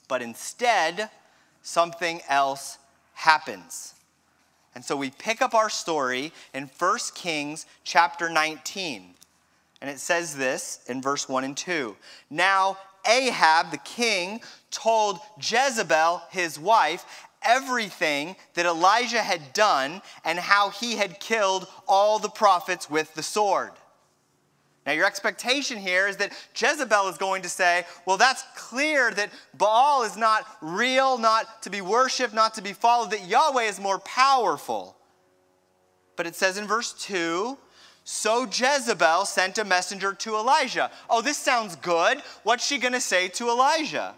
But 0.08 0.22
instead, 0.22 1.10
something 1.64 2.22
else 2.30 2.78
happens. 3.14 3.96
And 4.76 4.86
so 4.86 4.96
we 4.96 5.10
pick 5.10 5.42
up 5.42 5.56
our 5.56 5.70
story 5.70 6.32
in 6.54 6.70
1 6.78 7.00
Kings 7.16 7.66
chapter 7.84 8.30
19. 8.30 9.16
And 9.82 9.90
it 9.90 10.00
says 10.00 10.36
this 10.36 10.82
in 10.88 11.02
verse 11.02 11.28
1 11.28 11.44
and 11.44 11.58
2. 11.58 11.96
Now 12.30 12.78
Ahab, 13.08 13.72
the 13.72 13.78
king, 13.78 14.42
told 14.72 15.20
Jezebel, 15.42 16.22
his 16.32 16.60
wife, 16.60 17.28
everything 17.42 18.36
that 18.54 18.66
Elijah 18.66 19.22
had 19.22 19.54
done 19.54 20.02
and 20.26 20.38
how 20.38 20.70
he 20.70 20.98
had 20.98 21.20
killed 21.20 21.68
all 21.88 22.20
the 22.20 22.30
prophets 22.30 22.90
with 22.90 23.14
the 23.16 23.24
sword. 23.24 23.72
Now, 24.90 24.96
your 24.96 25.06
expectation 25.06 25.78
here 25.78 26.08
is 26.08 26.18
that 26.18 26.34
Jezebel 26.56 27.10
is 27.10 27.18
going 27.20 27.44
to 27.44 27.48
say, 27.48 27.86
well, 28.08 28.18
that's 28.18 28.44
clear 28.56 29.12
that 29.12 29.30
Baal 29.56 30.02
is 30.02 30.18
not 30.18 30.48
real, 30.62 31.20
not 31.20 31.62
to 31.62 31.70
be 31.70 31.80
worshiped, 31.80 32.34
not 32.34 32.56
to 32.56 32.64
be 32.64 32.74
followed, 32.74 33.12
that 33.12 33.28
Yahweh 33.28 33.66
is 33.66 33.80
more 33.80 34.00
powerful. 34.00 34.98
But 36.16 36.26
it 36.26 36.34
says 36.34 36.58
in 36.58 36.66
verse 36.66 36.94
2 36.94 37.56
so 38.04 38.46
Jezebel 38.46 39.26
sent 39.26 39.60
a 39.60 39.64
messenger 39.64 40.14
to 40.14 40.36
Elijah. 40.38 40.90
Oh, 41.08 41.22
this 41.22 41.38
sounds 41.38 41.76
good. 41.76 42.24
What's 42.42 42.66
she 42.66 42.80
going 42.80 42.94
to 42.94 43.00
say 43.00 43.28
to 43.28 43.50
Elijah? 43.50 44.16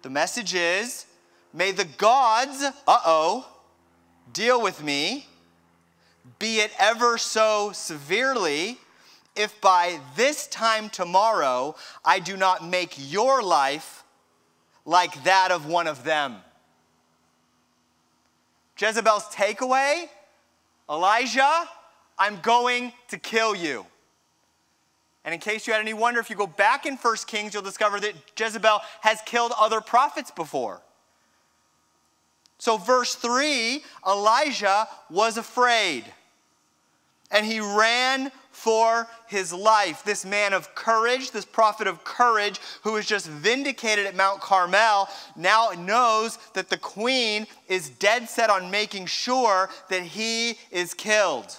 The 0.00 0.08
message 0.08 0.54
is 0.54 1.04
May 1.52 1.72
the 1.72 1.84
gods, 1.84 2.62
uh 2.62 2.72
oh, 3.04 3.46
deal 4.32 4.62
with 4.62 4.82
me, 4.82 5.26
be 6.38 6.60
it 6.60 6.70
ever 6.78 7.18
so 7.18 7.72
severely, 7.74 8.78
if 9.38 9.60
by 9.60 10.00
this 10.16 10.46
time 10.48 10.90
tomorrow 10.90 11.76
I 12.04 12.18
do 12.18 12.36
not 12.36 12.66
make 12.66 12.94
your 12.96 13.42
life 13.42 14.04
like 14.84 15.24
that 15.24 15.50
of 15.52 15.66
one 15.66 15.86
of 15.86 16.04
them. 16.04 16.36
Jezebel's 18.78 19.24
takeaway 19.24 20.08
Elijah, 20.90 21.68
I'm 22.18 22.40
going 22.40 22.92
to 23.08 23.18
kill 23.18 23.54
you. 23.54 23.84
And 25.24 25.34
in 25.34 25.40
case 25.40 25.66
you 25.66 25.74
had 25.74 25.82
any 25.82 25.92
wonder, 25.92 26.18
if 26.18 26.30
you 26.30 26.36
go 26.36 26.46
back 26.46 26.86
in 26.86 26.96
1 26.96 27.16
Kings, 27.26 27.52
you'll 27.52 27.62
discover 27.62 28.00
that 28.00 28.14
Jezebel 28.38 28.80
has 29.02 29.20
killed 29.26 29.52
other 29.58 29.82
prophets 29.82 30.30
before. 30.30 30.80
So, 32.58 32.78
verse 32.78 33.14
3 33.14 33.82
Elijah 34.06 34.88
was 35.10 35.36
afraid 35.36 36.04
and 37.30 37.44
he 37.44 37.60
ran 37.60 38.32
for 38.58 39.06
his 39.28 39.52
life. 39.52 40.02
This 40.04 40.24
man 40.24 40.52
of 40.52 40.74
courage, 40.74 41.30
this 41.30 41.44
prophet 41.44 41.86
of 41.86 42.02
courage, 42.02 42.60
who 42.82 42.92
was 42.92 43.06
just 43.06 43.28
vindicated 43.28 44.06
at 44.06 44.16
Mount 44.16 44.40
Carmel, 44.40 45.08
now 45.36 45.70
knows 45.78 46.38
that 46.54 46.68
the 46.68 46.76
queen 46.76 47.46
is 47.68 47.88
dead 47.88 48.28
set 48.28 48.50
on 48.50 48.70
making 48.70 49.06
sure 49.06 49.70
that 49.90 50.02
he 50.02 50.58
is 50.70 50.92
killed. 50.92 51.56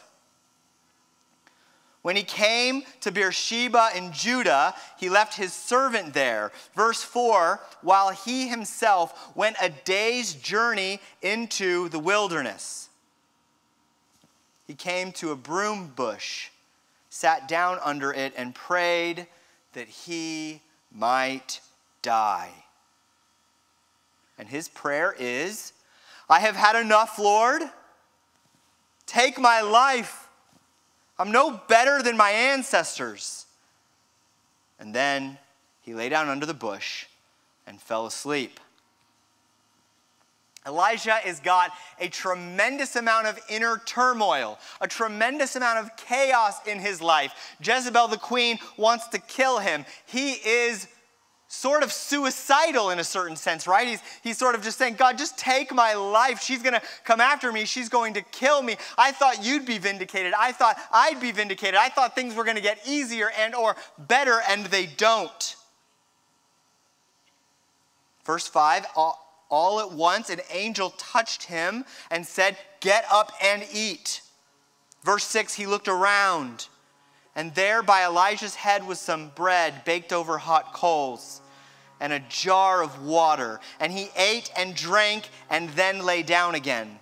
When 2.02 2.16
he 2.16 2.24
came 2.24 2.84
to 3.02 3.12
Beersheba 3.12 3.90
in 3.96 4.14
Judah, 4.14 4.74
he 4.98 5.10
left 5.10 5.36
his 5.36 5.54
servant 5.54 6.14
there. 6.14 6.52
Verse 6.76 7.04
4 7.04 7.60
while 7.82 8.10
he 8.10 8.48
himself 8.48 9.36
went 9.36 9.58
a 9.62 9.70
day's 9.70 10.34
journey 10.34 11.00
into 11.22 11.90
the 11.90 12.00
wilderness. 12.00 12.90
He 14.68 14.76
came 14.76 15.12
to 15.14 15.32
a 15.32 15.36
broom 15.36 15.92
bush, 15.96 16.50
sat 17.20 17.48
down 17.48 17.80
under 17.84 18.14
it, 18.14 18.34
and 18.38 18.56
prayed 18.56 19.28
that 19.74 19.88
he 19.88 20.62
might 20.92 21.62
die. 22.02 22.50
And 24.38 24.48
his 24.48 24.68
prayer 24.68 25.16
is 25.18 25.74
I 26.30 26.40
have 26.40 26.56
had 26.56 26.80
enough, 26.80 27.20
Lord. 27.20 27.62
Take 29.06 29.40
my 29.40 29.62
life 29.62 30.30
I'm 31.20 31.32
no 31.34 31.60
better 31.68 32.02
than 32.02 32.16
my 32.16 32.32
ancestors. 32.32 33.46
And 34.80 34.96
then 34.96 35.38
he 35.82 35.94
lay 35.94 36.08
down 36.08 36.30
under 36.30 36.46
the 36.46 36.54
bush 36.54 37.06
and 37.68 37.82
fell 37.82 38.06
asleep. 38.06 38.62
Elijah 40.68 41.14
has 41.14 41.40
got 41.40 41.72
a 42.00 42.10
tremendous 42.10 42.96
amount 42.96 43.28
of 43.28 43.40
inner 43.50 43.82
turmoil, 43.86 44.60
a 44.82 44.88
tremendous 44.88 45.56
amount 45.56 45.80
of 45.80 45.96
chaos 45.96 46.66
in 46.68 46.80
his 46.80 47.02
life. 47.02 47.56
Jezebel, 47.62 48.10
the 48.10 48.18
queen, 48.18 48.60
wants 48.78 49.08
to 49.10 49.20
kill 49.20 49.60
him. 49.60 49.86
He 50.06 50.34
is 50.34 50.88
sort 51.50 51.82
of 51.82 51.92
suicidal 51.92 52.92
in 52.92 53.00
a 53.00 53.04
certain 53.04 53.36
sense, 53.36 53.68
right? 53.68 53.88
He's, 53.88 54.02
he's 54.22 54.38
sort 54.38 54.54
of 54.54 54.62
just 54.62 54.78
saying, 54.78 54.96
God, 54.96 55.18
just 55.18 55.38
take 55.38 55.74
my 55.74 55.94
life. 55.94 56.42
She's 56.42 56.62
going 56.62 56.76
to 56.76 56.82
come 57.04 57.20
after 57.20 57.52
me. 57.52 57.66
She's 57.66 57.90
going 57.90 58.14
to 58.14 58.22
kill 58.22 58.62
me. 58.62 58.76
I 58.98 59.12
thought 59.12 59.44
you'd 59.44 59.66
be 59.66 59.80
vindicated. 59.80 60.34
I 60.38 60.52
thought 60.52 60.78
I'd 60.92 61.20
be 61.20 61.32
vindicated. 61.32 61.76
I 61.76 61.90
thought 61.90 62.14
things 62.14 62.36
were 62.36 62.44
going 62.44 62.58
to 62.58 62.62
get 62.62 62.80
easier 62.88 63.32
and 63.38 63.56
or 63.56 63.76
better, 63.98 64.42
and 64.48 64.68
they 64.68 64.86
don't. 64.86 65.56
Verse 68.26 68.48
5, 68.48 68.86
all, 69.50 69.80
at 69.80 69.92
once 69.92 70.30
an 70.30 70.42
angel 70.52 70.92
touched 70.98 71.44
him 71.44 71.86
and 72.12 72.26
said, 72.26 72.58
Get 72.80 73.06
up 73.12 73.32
and 73.44 73.66
eat. 73.74 74.22
Verse 75.04 75.24
6, 75.26 75.56
he 75.56 75.66
looked 75.66 75.88
around 75.88 76.68
and 77.40 77.56
there 77.56 77.82
by 77.82 78.06
Elijah's 78.06 78.56
head 78.56 78.86
was 78.86 79.00
some 79.00 79.30
bread 79.30 79.86
baked 79.86 80.12
over 80.12 80.38
hot 80.38 80.74
coals 80.74 81.40
and 82.02 82.12
a 82.12 82.20
jar 82.28 82.84
of 82.84 83.06
water. 83.06 83.62
And 83.80 83.94
he 83.94 84.10
ate 84.18 84.52
and 84.58 84.76
drank 84.76 85.30
and 85.50 85.70
then 85.70 86.06
lay 86.06 86.22
down 86.22 86.56
again. 86.56 87.00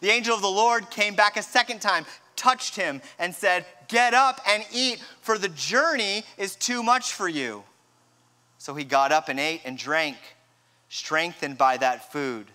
The 0.00 0.10
angel 0.10 0.34
of 0.34 0.42
the 0.42 0.48
Lord 0.48 0.90
came 0.90 1.14
back 1.14 1.38
a 1.38 1.42
second 1.42 1.80
time, 1.80 2.04
touched 2.36 2.76
him, 2.76 3.00
and 3.18 3.34
said, 3.34 3.64
Get 3.88 4.12
up 4.12 4.42
and 4.46 4.62
eat, 4.70 5.02
for 5.22 5.38
the 5.38 5.48
journey 5.48 6.24
is 6.36 6.54
too 6.54 6.82
much 6.82 7.14
for 7.14 7.28
you. 7.28 7.64
So 8.58 8.74
he 8.74 8.84
got 8.84 9.10
up 9.10 9.30
and 9.30 9.40
ate 9.40 9.62
and 9.64 9.78
drank, 9.78 10.16
strengthened 10.88 11.58
by 11.58 11.76
that 11.76 12.12
food. 12.12 12.46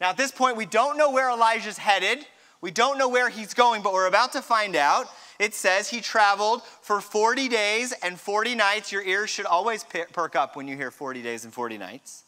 Now, 0.00 0.10
at 0.10 0.16
this 0.16 0.32
point, 0.32 0.56
we 0.56 0.66
don't 0.66 0.96
know 0.96 1.10
where 1.10 1.30
Elijah's 1.30 1.78
headed. 1.78 2.26
We 2.60 2.70
don't 2.70 2.98
know 2.98 3.08
where 3.08 3.28
he's 3.28 3.54
going, 3.54 3.82
but 3.82 3.92
we're 3.92 4.06
about 4.06 4.32
to 4.32 4.42
find 4.42 4.76
out 4.76 5.06
it 5.38 5.54
says 5.54 5.88
he 5.88 6.00
traveled 6.00 6.62
for 6.82 7.00
40 7.00 7.48
days 7.48 7.94
and 8.02 8.20
40 8.20 8.54
nights. 8.54 8.92
Your 8.92 9.02
ears 9.02 9.30
should 9.30 9.46
always 9.46 9.84
perk 9.84 10.36
up 10.36 10.54
when 10.54 10.68
you 10.68 10.76
hear 10.76 10.90
40 10.90 11.22
days 11.22 11.44
and 11.44 11.52
40 11.52 11.78
nights. 11.78 12.24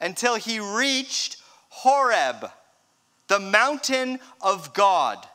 Until 0.00 0.36
he 0.36 0.60
reached 0.60 1.38
Horeb, 1.70 2.50
the 3.26 3.40
mountain 3.40 4.20
of 4.40 4.72
God. 4.74 5.26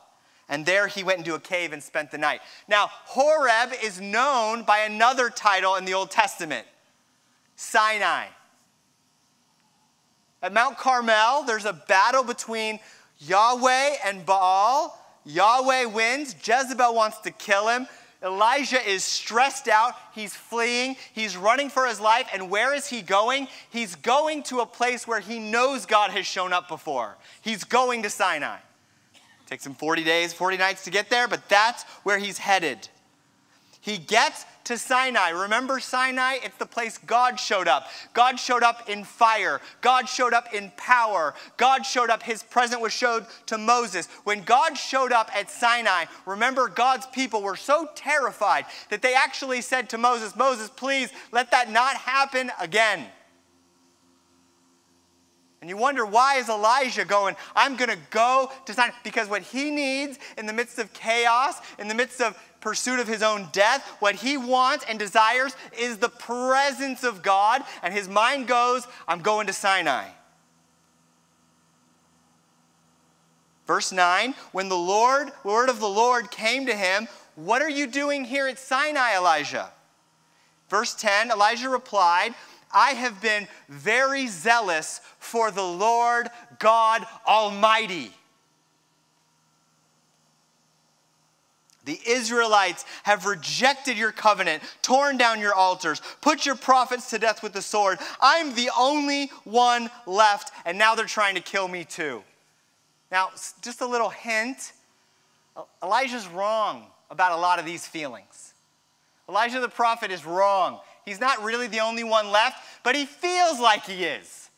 And 0.47 0.65
there 0.65 0.87
he 0.87 1.03
went 1.03 1.19
into 1.19 1.35
a 1.35 1.39
cave 1.39 1.73
and 1.73 1.83
spent 1.83 2.11
the 2.11 2.17
night. 2.17 2.41
Now, 2.67 2.89
Horeb 3.05 3.73
is 3.83 3.99
known 3.99 4.63
by 4.63 4.79
another 4.79 5.29
title 5.29 5.75
in 5.75 5.85
the 5.85 5.93
Old 5.93 6.11
Testament 6.11 6.65
Sinai. 7.55 8.27
At 10.41 10.53
Mount 10.53 10.77
Carmel, 10.77 11.43
there's 11.43 11.65
a 11.65 11.73
battle 11.73 12.23
between 12.23 12.79
Yahweh 13.19 13.95
and 14.05 14.25
Baal 14.25 14.99
Yahweh 15.25 15.85
wins. 15.85 16.35
Jezebel 16.43 16.93
wants 16.93 17.19
to 17.19 17.31
kill 17.31 17.67
him. 17.67 17.87
Elijah 18.21 18.85
is 18.89 19.03
stressed 19.03 19.69
out. 19.69 19.93
He's 20.13 20.35
fleeing. 20.35 20.97
He's 21.13 21.37
running 21.37 21.69
for 21.69 21.85
his 21.85 22.01
life. 22.01 22.27
And 22.33 22.49
where 22.49 22.73
is 22.73 22.87
he 22.87 23.01
going? 23.01 23.47
He's 23.69 23.95
going 23.95 24.43
to 24.43 24.59
a 24.59 24.65
place 24.65 25.07
where 25.07 25.21
he 25.21 25.39
knows 25.39 25.85
God 25.85 26.11
has 26.11 26.25
shown 26.25 26.51
up 26.51 26.67
before. 26.67 27.15
He's 27.41 27.63
going 27.63 28.03
to 28.03 28.09
Sinai. 28.09 28.57
takes 29.47 29.65
him 29.65 29.73
40 29.73 30.03
days, 30.03 30.33
40 30.33 30.57
nights 30.57 30.83
to 30.83 30.89
get 30.91 31.09
there, 31.09 31.27
but 31.27 31.47
that's 31.47 31.83
where 32.03 32.17
he's 32.17 32.39
headed. 32.39 32.89
He 33.79 33.97
gets 33.97 34.45
to 34.69 34.77
Sinai. 34.77 35.29
Remember 35.29 35.79
Sinai? 35.79 36.37
It's 36.43 36.57
the 36.57 36.65
place 36.65 36.99
God 36.99 37.39
showed 37.39 37.67
up. 37.67 37.87
God 38.13 38.39
showed 38.39 38.61
up 38.61 38.87
in 38.87 39.03
fire. 39.03 39.61
God 39.81 40.07
showed 40.07 40.31
up 40.31 40.53
in 40.53 40.71
power. 40.77 41.33
God 41.57 41.87
showed 41.87 42.11
up. 42.11 42.21
His 42.21 42.43
presence 42.43 42.79
was 42.79 42.93
showed 42.93 43.25
to 43.47 43.57
Moses. 43.57 44.07
When 44.25 44.43
God 44.43 44.77
showed 44.77 45.11
up 45.11 45.31
at 45.35 45.49
Sinai, 45.49 46.05
remember 46.27 46.67
God's 46.67 47.07
people 47.07 47.41
were 47.41 47.55
so 47.55 47.89
terrified 47.95 48.65
that 48.91 49.01
they 49.01 49.15
actually 49.15 49.61
said 49.61 49.89
to 49.89 49.97
Moses, 49.97 50.35
Moses, 50.35 50.69
please 50.69 51.11
let 51.31 51.49
that 51.49 51.71
not 51.71 51.95
happen 51.95 52.51
again. 52.59 53.07
And 55.61 55.69
you 55.69 55.75
wonder 55.75 56.05
why 56.05 56.35
is 56.37 56.47
Elijah 56.47 57.03
going, 57.03 57.35
I'm 57.55 57.75
going 57.75 57.89
to 57.89 57.97
go 58.11 58.49
to 58.65 58.73
Sinai? 58.73 58.93
Because 59.03 59.27
what 59.27 59.41
he 59.41 59.69
needs 59.69 60.17
in 60.37 60.45
the 60.45 60.53
midst 60.53 60.79
of 60.79 60.93
chaos, 60.93 61.57
in 61.77 61.89
the 61.89 61.95
midst 61.95 62.21
of 62.21 62.37
pursuit 62.61 62.99
of 62.99 63.07
his 63.07 63.23
own 63.23 63.47
death. 63.51 63.85
What 63.99 64.15
he 64.15 64.37
wants 64.37 64.85
and 64.87 64.99
desires 64.99 65.55
is 65.77 65.97
the 65.97 66.09
presence 66.09 67.03
of 67.03 67.21
God, 67.21 67.63
and 67.83 67.93
his 67.93 68.07
mind 68.07 68.47
goes, 68.47 68.87
I'm 69.07 69.21
going 69.21 69.47
to 69.47 69.53
Sinai. 69.53 70.05
Verse 73.67 73.91
9, 73.91 74.33
when 74.51 74.67
the 74.67 74.77
Lord, 74.77 75.31
word 75.43 75.69
of 75.69 75.79
the 75.79 75.89
Lord 75.89 76.31
came 76.31 76.65
to 76.65 76.75
him, 76.75 77.07
What 77.35 77.61
are 77.61 77.69
you 77.69 77.85
doing 77.85 78.25
here 78.25 78.47
at 78.47 78.57
Sinai, 78.57 79.15
Elijah? 79.15 79.69
Verse 80.69 80.95
10, 80.95 81.31
Elijah 81.31 81.69
replied, 81.69 82.33
I 82.71 82.91
have 82.91 83.21
been 83.21 83.47
very 83.67 84.27
zealous 84.27 85.01
for 85.19 85.51
the 85.51 85.63
Lord 85.63 86.29
God 86.59 87.05
Almighty. 87.27 88.11
The 91.85 91.99
Israelites 92.05 92.85
have 93.03 93.25
rejected 93.25 93.97
your 93.97 94.11
covenant, 94.11 94.61
torn 94.83 95.17
down 95.17 95.39
your 95.39 95.55
altars, 95.55 96.01
put 96.21 96.45
your 96.45 96.55
prophets 96.55 97.09
to 97.09 97.17
death 97.17 97.41
with 97.41 97.53
the 97.53 97.61
sword. 97.63 97.97
I'm 98.21 98.53
the 98.53 98.69
only 98.77 99.31
one 99.43 99.89
left, 100.05 100.51
and 100.65 100.77
now 100.77 100.93
they're 100.93 101.05
trying 101.05 101.35
to 101.35 101.41
kill 101.41 101.67
me 101.67 101.85
too. 101.85 102.21
Now, 103.11 103.29
just 103.63 103.81
a 103.81 103.87
little 103.87 104.09
hint 104.09 104.73
Elijah's 105.83 106.27
wrong 106.27 106.85
about 107.09 107.31
a 107.31 107.37
lot 107.37 107.59
of 107.59 107.65
these 107.65 107.87
feelings. 107.87 108.53
Elijah 109.27 109.59
the 109.59 109.69
prophet 109.69 110.11
is 110.11 110.25
wrong. 110.25 110.79
He's 111.09 111.19
not 111.19 111.43
really 111.43 111.67
the 111.67 111.79
only 111.79 112.03
one 112.03 112.31
left, 112.31 112.63
but 112.83 112.95
he 112.95 113.05
feels 113.05 113.59
like 113.59 113.85
he 113.85 114.03
is. 114.03 114.49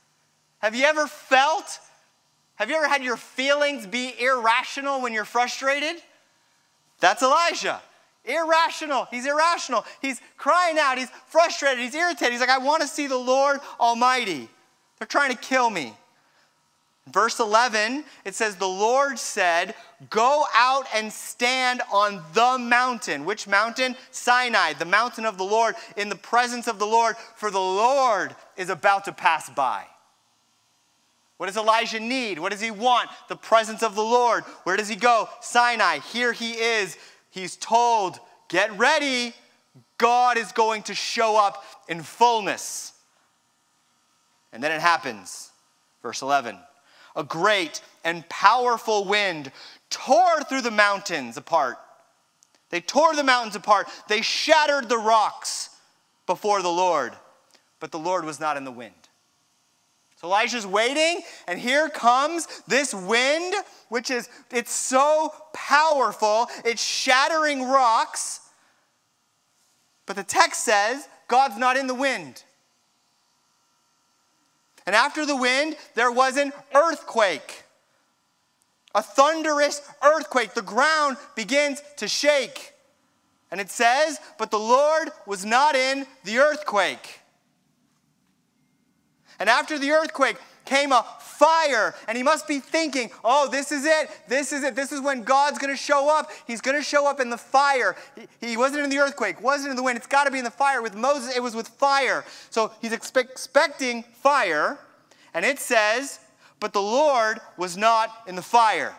Have 0.59 0.75
you 0.75 0.83
ever 0.83 1.07
felt? 1.07 1.79
Have 2.55 2.69
you 2.69 2.75
ever 2.75 2.87
had 2.87 3.03
your 3.03 3.17
feelings 3.17 3.87
be 3.87 4.13
irrational 4.19 5.01
when 5.01 5.13
you're 5.13 5.25
frustrated? 5.25 5.95
That's 6.99 7.23
Elijah. 7.23 7.81
Irrational. 8.25 9.07
He's 9.09 9.25
irrational. 9.25 9.85
He's 10.01 10.19
crying 10.37 10.77
out. 10.77 10.97
He's 10.97 11.09
frustrated. 11.27 11.79
He's 11.79 11.95
irritated. 11.95 12.33
He's 12.33 12.41
like, 12.41 12.49
I 12.49 12.59
want 12.59 12.81
to 12.81 12.87
see 12.87 13.07
the 13.07 13.17
Lord 13.17 13.59
Almighty. 13.79 14.49
They're 14.99 15.07
trying 15.07 15.31
to 15.31 15.37
kill 15.37 15.69
me. 15.69 15.95
Verse 17.09 17.39
11, 17.39 18.03
it 18.25 18.35
says, 18.35 18.55
The 18.55 18.67
Lord 18.67 19.17
said, 19.17 19.73
Go 20.09 20.45
out 20.53 20.85
and 20.93 21.11
stand 21.11 21.81
on 21.91 22.21
the 22.33 22.57
mountain. 22.59 23.25
Which 23.25 23.47
mountain? 23.47 23.95
Sinai, 24.11 24.73
the 24.73 24.85
mountain 24.85 25.25
of 25.25 25.37
the 25.37 25.43
Lord, 25.43 25.75
in 25.97 26.09
the 26.09 26.15
presence 26.15 26.67
of 26.67 26.77
the 26.77 26.85
Lord, 26.85 27.15
for 27.35 27.49
the 27.49 27.59
Lord 27.59 28.35
is 28.55 28.69
about 28.69 29.05
to 29.05 29.11
pass 29.11 29.49
by. 29.49 29.85
What 31.37 31.47
does 31.47 31.57
Elijah 31.57 31.99
need? 31.99 32.37
What 32.37 32.51
does 32.51 32.61
he 32.61 32.69
want? 32.69 33.09
The 33.27 33.35
presence 33.35 33.81
of 33.81 33.95
the 33.95 34.03
Lord. 34.03 34.43
Where 34.63 34.77
does 34.77 34.87
he 34.87 34.95
go? 34.95 35.27
Sinai. 35.41 35.97
Here 36.13 36.33
he 36.33 36.51
is. 36.51 36.97
He's 37.31 37.55
told, 37.55 38.19
get 38.47 38.77
ready. 38.77 39.33
God 39.97 40.37
is 40.37 40.51
going 40.51 40.83
to 40.83 40.93
show 40.93 41.35
up 41.35 41.63
in 41.89 42.03
fullness. 42.03 42.93
And 44.53 44.63
then 44.63 44.71
it 44.71 44.81
happens. 44.81 45.49
Verse 46.03 46.21
11 46.21 46.59
A 47.15 47.24
great 47.24 47.82
and 48.04 48.28
powerful 48.30 49.06
wind 49.06 49.52
tore 49.89 50.41
through 50.43 50.62
the 50.62 50.71
mountains 50.71 51.38
apart. 51.38 51.78
They 52.69 52.82
tore 52.82 53.15
the 53.15 53.24
mountains 53.24 53.56
apart. 53.56 53.88
They 54.08 54.21
shattered 54.21 54.89
the 54.89 54.97
rocks 54.97 55.69
before 56.26 56.62
the 56.62 56.69
Lord. 56.69 57.13
But 57.80 57.91
the 57.91 58.00
Lord 58.00 58.24
was 58.24 58.39
not 58.39 58.58
in 58.58 58.63
the 58.63 58.71
wind. 58.71 58.93
So 60.21 60.28
Elijah's 60.28 60.67
waiting, 60.67 61.24
and 61.47 61.60
here 61.60 61.89
comes 61.89 62.47
this 62.67 62.93
wind, 62.93 63.56
which 63.89 64.12
is, 64.12 64.30
it's 64.52 64.71
so 64.71 65.34
powerful, 65.52 66.47
it's 66.63 66.84
shattering 66.84 67.63
rocks. 67.63 68.39
But 70.06 70.15
the 70.15 70.24
text 70.24 70.63
says 70.63 71.08
God's 71.28 71.58
not 71.58 71.76
in 71.76 71.88
the 71.88 71.95
wind. 71.95 72.43
And 74.91 74.95
after 74.97 75.25
the 75.25 75.38
wind, 75.38 75.77
there 75.95 76.12
was 76.12 76.36
an 76.36 76.51
earthquake. 76.75 77.63
A 78.93 79.01
thunderous 79.01 79.82
earthquake. 80.04 80.54
The 80.54 80.62
ground 80.62 81.15
begins 81.34 81.82
to 81.95 82.10
shake. 82.10 82.73
And 83.51 83.62
it 83.62 83.69
says, 83.69 84.19
But 84.38 84.51
the 84.51 84.60
Lord 84.60 85.13
was 85.25 85.45
not 85.45 85.75
in 85.75 86.06
the 86.25 86.39
earthquake. 86.39 87.21
And 89.39 89.49
after 89.49 89.80
the 89.80 89.91
earthquake, 89.91 90.36
came 90.65 90.91
a 90.91 91.06
fire. 91.19 91.95
And 92.08 92.17
he 92.17 92.24
must 92.24 92.47
be 92.47 92.60
thinking, 92.60 93.10
oh, 93.24 93.50
this 93.50 93.71
is 93.71 93.86
it. 93.86 94.10
This 94.28 94.52
is 94.54 94.63
it. 94.63 94.76
This 94.76 94.91
is 94.91 95.02
when 95.02 95.24
God's 95.24 95.60
going 95.60 95.74
to 95.74 95.78
show 95.78 96.15
up. 96.15 96.30
He's 96.47 96.62
going 96.62 96.78
to 96.78 96.84
show 96.84 97.08
up 97.08 97.19
in 97.19 97.30
the 97.30 97.38
fire. 97.38 97.95
He, 98.39 98.50
he 98.50 98.58
wasn't 98.58 98.84
in 98.84 98.89
the 98.89 99.00
earthquake, 99.00 99.41
wasn't 99.41 99.71
in 99.71 99.76
the 99.76 99.84
wind. 99.84 99.97
It's 99.97 100.08
got 100.08 100.26
to 100.26 100.32
be 100.32 100.38
in 100.38 100.43
the 100.43 100.52
fire. 100.52 100.82
With 100.82 100.95
Moses, 100.95 101.36
it 101.36 101.41
was 101.41 101.56
with 101.56 101.67
fire. 101.67 102.24
So 102.50 102.71
he's 102.82 102.93
expect, 102.93 103.32
expecting 103.32 104.04
fire. 104.04 104.80
And 105.34 105.45
it 105.45 105.60
says, 105.60 106.19
but 106.60 106.74
the 106.74 106.82
Lord 106.82 107.39
was 107.58 107.76
not 107.76 108.10
in 108.28 108.36
the 108.36 108.41
fire. 108.41 108.95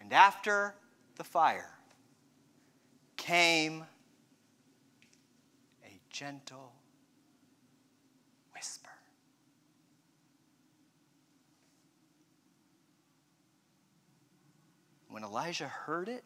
And 0.00 0.12
after 0.12 0.74
the 1.16 1.24
fire 1.24 1.70
came 3.16 3.84
a 5.84 6.00
gentle 6.08 6.72
whisper. 8.54 8.90
When 15.10 15.24
Elijah 15.24 15.68
heard 15.68 16.08
it, 16.08 16.24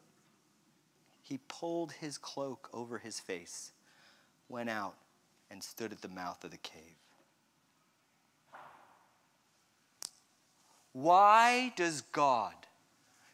he 1.22 1.38
pulled 1.48 1.92
his 1.92 2.18
cloak 2.18 2.68
over 2.72 2.98
his 2.98 3.18
face, 3.18 3.72
went 4.48 4.68
out, 4.68 4.94
and 5.50 5.62
stood 5.62 5.90
at 5.90 6.02
the 6.02 6.08
mouth 6.08 6.44
of 6.44 6.50
the 6.50 6.58
cave. 6.58 6.80
Why 10.92 11.72
does 11.76 12.02
God 12.02 12.54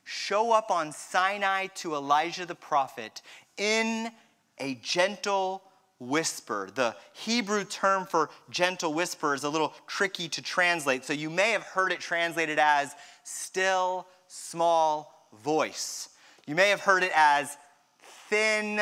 show 0.05 0.53
up 0.53 0.71
on 0.71 0.93
Sinai 0.93 1.69
to 1.69 1.95
Elijah 1.95 2.45
the 2.45 2.55
prophet 2.55 3.23
in 3.57 4.11
a 4.59 4.75
gentle 4.83 5.63
whisper. 6.01 6.69
The 6.75 6.97
Hebrew 7.13 7.65
term 7.65 8.07
for 8.07 8.31
gentle 8.51 8.93
whisper 8.93 9.35
is 9.35 9.45
a 9.45 9.49
little 9.49 9.73
tricky 9.87 10.29
to 10.31 10.43
translate, 10.43 11.05
so 11.05 11.13
you 11.13 11.31
may 11.31 11.53
have 11.53 11.63
heard 11.63 11.93
it 11.93 12.01
translated 12.01 12.59
as 12.59 12.95
still, 13.23 14.07
small 14.27 15.20
voice. 15.43 16.09
You 16.47 16.55
may 16.55 16.71
have 16.71 16.81
heard 16.81 17.03
it 17.03 17.13
as 17.15 17.57
thin, 18.29 18.81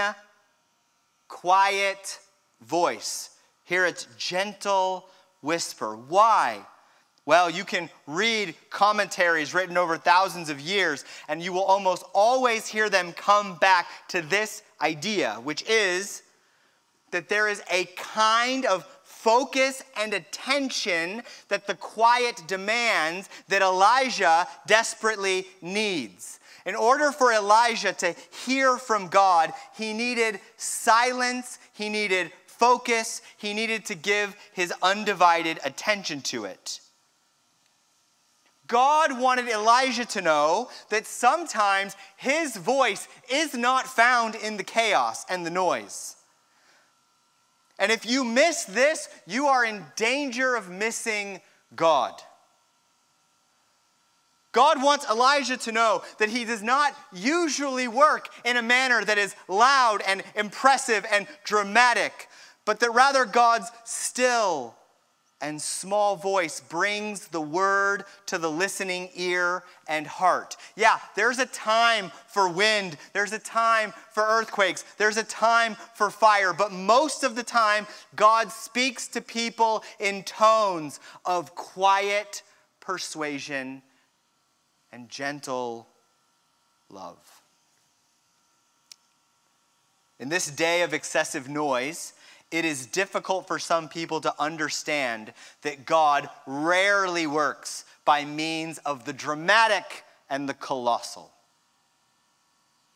quiet 1.29 2.19
voice. 2.63 3.31
Here 3.65 3.87
it's 3.87 4.07
gentle 4.17 5.09
whisper. 5.43 5.97
Why? 5.97 6.61
Well, 7.27 7.51
you 7.51 7.65
can 7.65 7.91
read 8.07 8.55
commentaries 8.71 9.53
written 9.53 9.77
over 9.77 9.99
thousands 9.99 10.49
of 10.49 10.61
years, 10.61 11.05
and 11.29 11.43
you 11.43 11.53
will 11.53 11.63
almost 11.63 12.05
always 12.15 12.67
hear 12.67 12.89
them 12.89 13.13
come 13.13 13.57
back 13.57 13.87
to 14.09 14.23
this 14.23 14.63
idea, 14.81 15.35
which 15.45 15.63
is 15.69 16.23
that 17.11 17.29
there 17.29 17.49
is 17.49 17.63
a 17.71 17.85
kind 17.97 18.65
of 18.65 18.87
focus 19.19 19.83
and 19.97 20.15
attention 20.15 21.23
that 21.49 21.67
the 21.67 21.75
quiet 21.75 22.41
demands 22.47 23.29
that 23.49 23.63
Elijah 23.63 24.47
desperately 24.67 25.47
needs. 25.61 26.39
In 26.65 26.77
order 26.77 27.11
for 27.11 27.33
Elijah 27.33 27.93
to 27.95 28.15
hear 28.47 28.77
from 28.77 29.09
God, 29.09 29.53
he 29.75 29.93
needed 29.93 30.39
silence, 30.57 31.59
he 31.73 31.89
needed 31.89 32.31
focus, 32.47 33.21
he 33.37 33.55
needed 33.55 33.85
to 33.87 33.97
give 33.97 34.37
his 34.53 34.73
undivided 34.83 35.59
attention 35.65 36.21
to 36.23 36.45
it. 36.45 36.81
God 38.69 39.19
wanted 39.19 39.49
Elijah 39.49 40.05
to 40.05 40.21
know 40.21 40.69
that 40.91 41.07
sometimes 41.07 41.97
his 42.17 42.57
voice 42.57 43.09
is 43.29 43.55
not 43.55 43.87
found 43.87 44.37
in 44.37 44.59
the 44.59 44.65
chaos 44.65 45.25
and 45.29 45.45
the 45.45 45.51
noise. 45.51 46.18
And 47.79 47.93
if 47.93 48.05
you 48.05 48.25
miss 48.25 48.65
this, 48.65 49.09
you 49.27 49.47
are 49.47 49.65
in 49.65 49.85
danger 49.97 50.57
of 50.57 50.69
missing 50.69 51.41
God. 51.77 52.15
God 54.53 54.83
wants 54.83 55.09
Elijah 55.09 55.57
to 55.59 55.73
know 55.73 56.03
that 56.19 56.31
he 56.31 56.45
does 56.45 56.63
not 56.63 56.95
usually 57.13 57.87
work 57.87 58.29
in 58.45 58.57
a 58.57 58.63
manner 58.63 59.05
that 59.05 59.19
is 59.19 59.37
loud 59.47 60.03
and 60.07 60.23
impressive 60.35 61.07
and 61.13 61.27
dramatic, 61.45 62.29
but 62.65 62.81
that 62.81 62.93
rather 62.93 63.25
God's 63.25 63.71
still 63.85 64.75
and 65.41 65.61
small 65.63 66.17
voice 66.17 66.61
brings 66.61 67.29
the 67.29 67.41
word 67.41 68.05
to 68.27 68.39
the 68.39 68.51
listening 68.51 69.09
ear 69.15 69.63
and 69.87 70.07
heart. 70.07 70.57
Yeah, 70.75 70.99
there's 71.15 71.39
a 71.39 71.47
time 71.47 72.11
for 72.27 72.49
wind, 72.49 72.97
there's 73.13 73.33
a 73.33 73.39
time 73.39 73.93
for 74.13 74.25
earthquakes, 74.25 74.85
there's 74.97 75.17
a 75.17 75.23
time 75.23 75.77
for 75.95 76.11
fire, 76.11 76.53
but 76.53 76.73
most 76.73 77.23
of 77.23 77.37
the 77.37 77.45
time, 77.45 77.87
God 78.17 78.51
speaks 78.51 79.07
to 79.09 79.21
people 79.21 79.85
in 80.01 80.25
tones 80.25 80.99
of 81.25 81.55
quiet 81.55 82.43
persuasion 82.81 83.83
and 84.91 85.09
gentle 85.09 85.87
love. 86.91 87.43
In 90.19 90.31
this 90.31 90.51
day 90.51 90.83
of 90.83 90.93
excessive 90.93 91.49
noise, 91.49 92.13
it 92.51 92.65
is 92.65 92.87
difficult 92.87 93.47
for 93.47 93.59
some 93.59 93.89
people 93.89 94.21
to 94.23 94.35
understand 94.39 95.33
that 95.63 95.85
God 95.85 96.29
rarely 96.47 97.27
works 97.27 97.85
by 98.05 98.25
means 98.25 98.79
of 98.79 99.05
the 99.05 99.13
dramatic 99.13 100.05
and 100.31 100.49
the 100.49 100.55
colossal. 100.55 101.31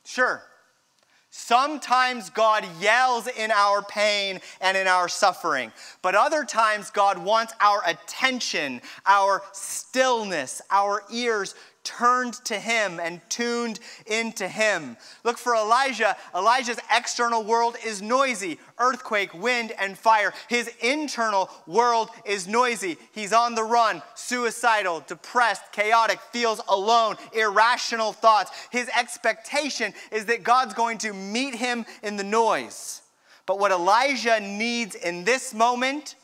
Sure, 0.04 0.42
sometimes 1.30 2.30
God 2.30 2.66
yells 2.80 3.28
in 3.28 3.50
our 3.50 3.82
pain 3.82 4.40
and 4.60 4.76
in 4.76 4.86
our 4.86 5.08
suffering, 5.08 5.70
but 6.00 6.14
other 6.14 6.44
times 6.44 6.90
God 6.90 7.18
wants 7.18 7.52
our 7.60 7.82
attention, 7.86 8.80
our 9.06 9.42
stillness, 9.52 10.62
our 10.70 11.04
ears 11.10 11.54
turned 11.84 12.34
to 12.44 12.58
him 12.58 13.00
and 13.00 13.20
tuned 13.28 13.80
into 14.06 14.46
him. 14.46 14.96
Look 15.24 15.38
for 15.38 15.54
Elijah. 15.54 16.16
Elijah's 16.34 16.78
external 16.90 17.42
world 17.44 17.76
is 17.84 18.00
noisy 18.00 18.58
earthquake, 18.78 19.32
wind, 19.32 19.72
and 19.78 19.96
fire. 19.96 20.32
His 20.48 20.68
internal 20.80 21.48
world 21.66 22.10
is 22.24 22.48
noisy. 22.48 22.96
He's 23.12 23.32
on 23.32 23.54
the 23.54 23.62
run, 23.62 24.02
suicidal, 24.14 25.04
depressed, 25.06 25.72
chaotic, 25.72 26.20
feels 26.32 26.60
alone, 26.68 27.16
irrational 27.32 28.12
thoughts. 28.12 28.50
His 28.70 28.88
expectation 28.98 29.94
is 30.10 30.26
that 30.26 30.42
God's 30.42 30.74
going 30.74 30.98
to 30.98 31.12
meet 31.12 31.54
him 31.54 31.86
in 32.02 32.16
the 32.16 32.24
noise. 32.24 33.02
But 33.46 33.58
what 33.58 33.70
Elijah 33.70 34.40
needs 34.40 34.94
in 34.94 35.24
this 35.24 35.54
moment 35.54 36.16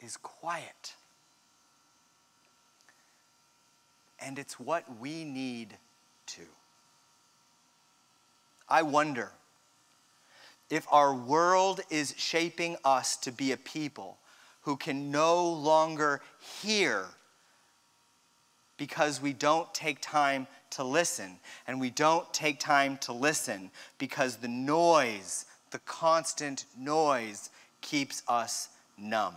is 0.00 0.16
quiet. 0.16 0.94
And 4.24 4.38
it's 4.38 4.58
what 4.58 4.84
we 4.98 5.24
need 5.24 5.76
too. 6.26 6.42
I 8.68 8.82
wonder 8.82 9.30
if 10.70 10.86
our 10.90 11.14
world 11.14 11.80
is 11.90 12.14
shaping 12.16 12.76
us 12.84 13.16
to 13.18 13.30
be 13.30 13.52
a 13.52 13.56
people 13.56 14.18
who 14.62 14.76
can 14.76 15.10
no 15.10 15.46
longer 15.46 16.22
hear 16.62 17.04
because 18.76 19.20
we 19.20 19.32
don't 19.32 19.72
take 19.74 19.98
time 20.00 20.46
to 20.70 20.82
listen. 20.82 21.38
And 21.66 21.80
we 21.80 21.90
don't 21.90 22.32
take 22.32 22.58
time 22.58 22.98
to 22.98 23.12
listen 23.12 23.70
because 23.98 24.36
the 24.36 24.48
noise, 24.48 25.46
the 25.70 25.78
constant 25.80 26.64
noise, 26.76 27.50
keeps 27.80 28.22
us 28.26 28.70
numb. 28.98 29.36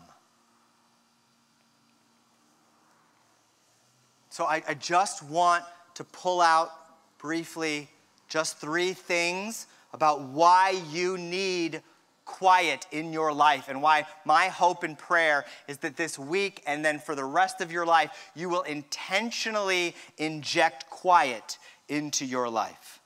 So 4.38 4.46
I, 4.46 4.62
I 4.68 4.76
just 4.76 5.24
want 5.24 5.64
to 5.96 6.04
pull 6.04 6.42
out 6.42 6.70
briefly 7.18 7.90
just 8.30 8.60
three 8.60 8.94
things 8.94 9.66
about 9.94 10.22
why 10.22 10.80
you 10.92 11.18
need 11.18 11.82
quiet 12.24 12.86
in 12.92 13.12
your 13.12 13.34
life 13.34 13.68
and 13.68 13.82
why 13.82 14.06
my 14.26 14.46
hope 14.50 14.84
and 14.84 14.96
prayer 14.96 15.44
is 15.68 15.80
that 15.80 15.98
this 15.98 16.20
week 16.20 16.62
and 16.68 16.86
then 16.86 17.00
for 17.00 17.16
the 17.16 17.26
rest 17.26 17.62
of 17.62 17.72
your 17.72 17.84
life, 17.84 18.30
you 18.36 18.48
will 18.48 18.62
intentionally 18.62 19.96
inject 20.20 20.88
quiet 20.88 21.58
into 21.90 22.24
your 22.24 22.48
life. 22.48 23.00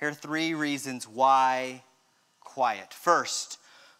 Here 0.00 0.08
are 0.08 0.14
three 0.14 0.54
reasons 0.54 1.06
why 1.06 1.82
quiet. 2.40 2.94
First, 2.94 3.58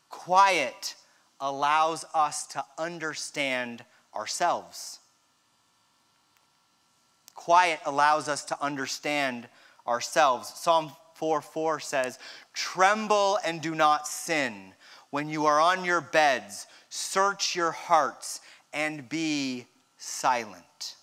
quiet 0.09 0.95
allows 1.39 2.07
us 2.15 2.47
to 2.47 2.65
understand 2.79 3.85
ourselves. 4.17 5.01
Quiet 7.35 7.81
allows 7.85 8.29
us 8.29 8.45
to 8.47 8.63
understand 8.63 9.49
ourselves. 9.87 10.53
Psalm 10.55 10.93
4 11.15 11.41
4 11.43 11.81
says, 11.81 12.19
Tremble 12.53 13.39
and 13.45 13.61
do 13.61 13.75
not 13.75 14.07
sin. 14.07 14.73
When 15.11 15.29
you 15.29 15.47
are 15.47 15.61
on 15.61 15.85
your 15.85 16.01
beds, 16.01 16.67
search 16.89 17.55
your 17.55 17.71
hearts 17.71 18.41
and 18.73 19.09
be 19.09 19.67
silent. 19.97 20.97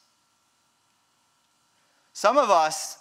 Some 2.13 2.37
of 2.37 2.49
us 2.49 2.97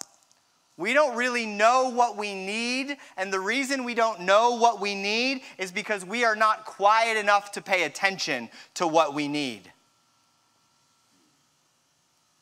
We 0.77 0.93
don't 0.93 1.15
really 1.15 1.45
know 1.45 1.91
what 1.93 2.17
we 2.17 2.33
need, 2.33 2.97
and 3.15 3.31
the 3.31 3.39
reason 3.39 3.83
we 3.83 3.93
don't 3.93 4.21
know 4.21 4.55
what 4.55 4.81
we 4.81 4.95
need 4.95 5.41
is 5.59 5.71
because 5.71 6.03
we 6.03 6.23
are 6.25 6.35
not 6.35 6.65
quiet 6.65 7.17
enough 7.17 7.51
to 7.51 7.61
pay 7.61 7.83
attention 7.83 8.49
to 8.75 8.87
what 8.87 9.13
we 9.13 9.27
need. 9.27 9.71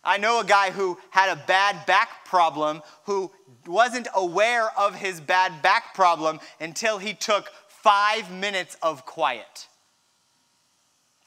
I 0.10 0.18
know 0.18 0.40
a 0.40 0.44
guy 0.44 0.72
who 0.72 0.98
had 1.12 1.30
a 1.30 1.40
bad 1.46 1.86
back 1.86 2.26
problem 2.26 2.82
who 3.04 3.32
wasn't 3.68 4.08
aware 4.16 4.68
of 4.76 4.96
his 4.96 5.22
bad 5.22 5.62
back 5.62 5.94
problem 5.94 6.40
until 6.60 6.98
he 6.98 7.14
took 7.14 7.52
five 7.68 8.32
minutes 8.32 8.76
of 8.82 9.06
quiet. 9.06 9.68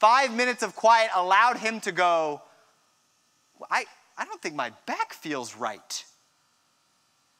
Five 0.01 0.35
minutes 0.35 0.63
of 0.63 0.75
quiet 0.75 1.11
allowed 1.15 1.59
him 1.59 1.79
to 1.79 1.93
go, 1.93 2.41
I, 3.71 3.85
I 4.17 4.25
don't 4.25 4.41
think 4.41 4.55
my 4.55 4.73
back 4.85 5.13
feels 5.13 5.55
right. 5.55 6.03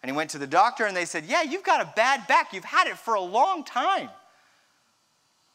And 0.01 0.09
he 0.09 0.15
went 0.15 0.29
to 0.29 0.37
the 0.37 0.47
doctor 0.47 0.85
and 0.85 0.95
they 0.95 1.03
said, 1.03 1.25
Yeah, 1.25 1.41
you've 1.41 1.63
got 1.63 1.81
a 1.81 1.91
bad 1.93 2.25
back. 2.25 2.53
You've 2.53 2.63
had 2.63 2.87
it 2.87 2.97
for 2.97 3.15
a 3.15 3.21
long 3.21 3.65
time. 3.65 4.09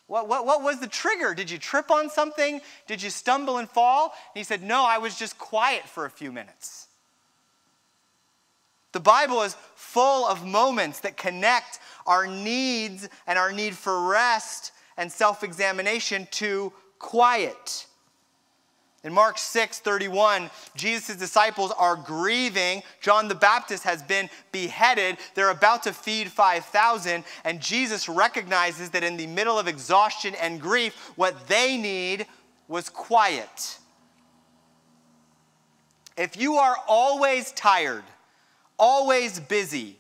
What, 0.09 0.27
what, 0.27 0.47
what 0.47 0.63
was 0.63 0.81
the 0.81 0.87
trigger? 0.87 1.35
Did 1.35 1.51
you 1.51 1.59
trip 1.59 1.91
on 1.91 2.09
something? 2.09 2.61
Did 2.87 3.03
you 3.03 3.11
stumble 3.11 3.59
and 3.59 3.69
fall? 3.69 4.15
And 4.35 4.41
he 4.41 4.43
said, 4.43 4.63
No, 4.63 4.85
I 4.85 4.99
was 4.99 5.17
just 5.17 5.39
quiet 5.39 5.85
for 5.85 6.07
a 6.07 6.11
few 6.11 6.33
minutes. 6.33 6.89
The 8.93 9.01
Bible 9.01 9.43
is 9.43 9.55
full 9.75 10.27
of 10.27 10.47
moments 10.47 11.01
that 11.01 11.19
connect 11.19 11.79
our 12.07 12.27
needs 12.27 13.07
and 13.27 13.39
our 13.39 13.53
need 13.53 13.77
for 13.77 14.09
rest 14.09 14.73
and 14.97 15.13
self 15.13 15.45
examination 15.45 16.27
to 16.33 16.73
quiet. 16.99 17.87
In 19.09 19.15
Mark 19.15 19.39
6 19.39 19.79
31, 19.79 20.51
Jesus' 20.77 21.17
disciples 21.17 21.73
are 21.79 21.97
grieving. 21.97 22.83
John 23.01 23.27
the 23.27 23.35
Baptist 23.35 23.85
has 23.85 24.03
been 24.03 24.29
beheaded. 24.53 25.17
They're 25.35 25.49
about 25.49 25.85
to 25.85 25.95
feed 25.95 26.31
5,000, 26.31 27.25
and 27.43 27.59
Jesus 27.59 28.07
recognizes 28.07 28.91
that 28.91 29.03
in 29.03 29.17
the 29.17 29.27
middle 29.27 29.59
of 29.59 29.67
exhaustion 29.67 30.35
and 30.35 30.61
grief, 30.61 30.95
what 31.17 31.49
they 31.49 31.79
need 31.79 32.27
was 32.69 32.91
quiet. 32.91 33.79
If 36.19 36.37
you 36.37 36.57
are 36.57 36.77
always 36.87 37.53
tired, 37.53 38.05
always 38.79 39.41
busy, 39.41 39.98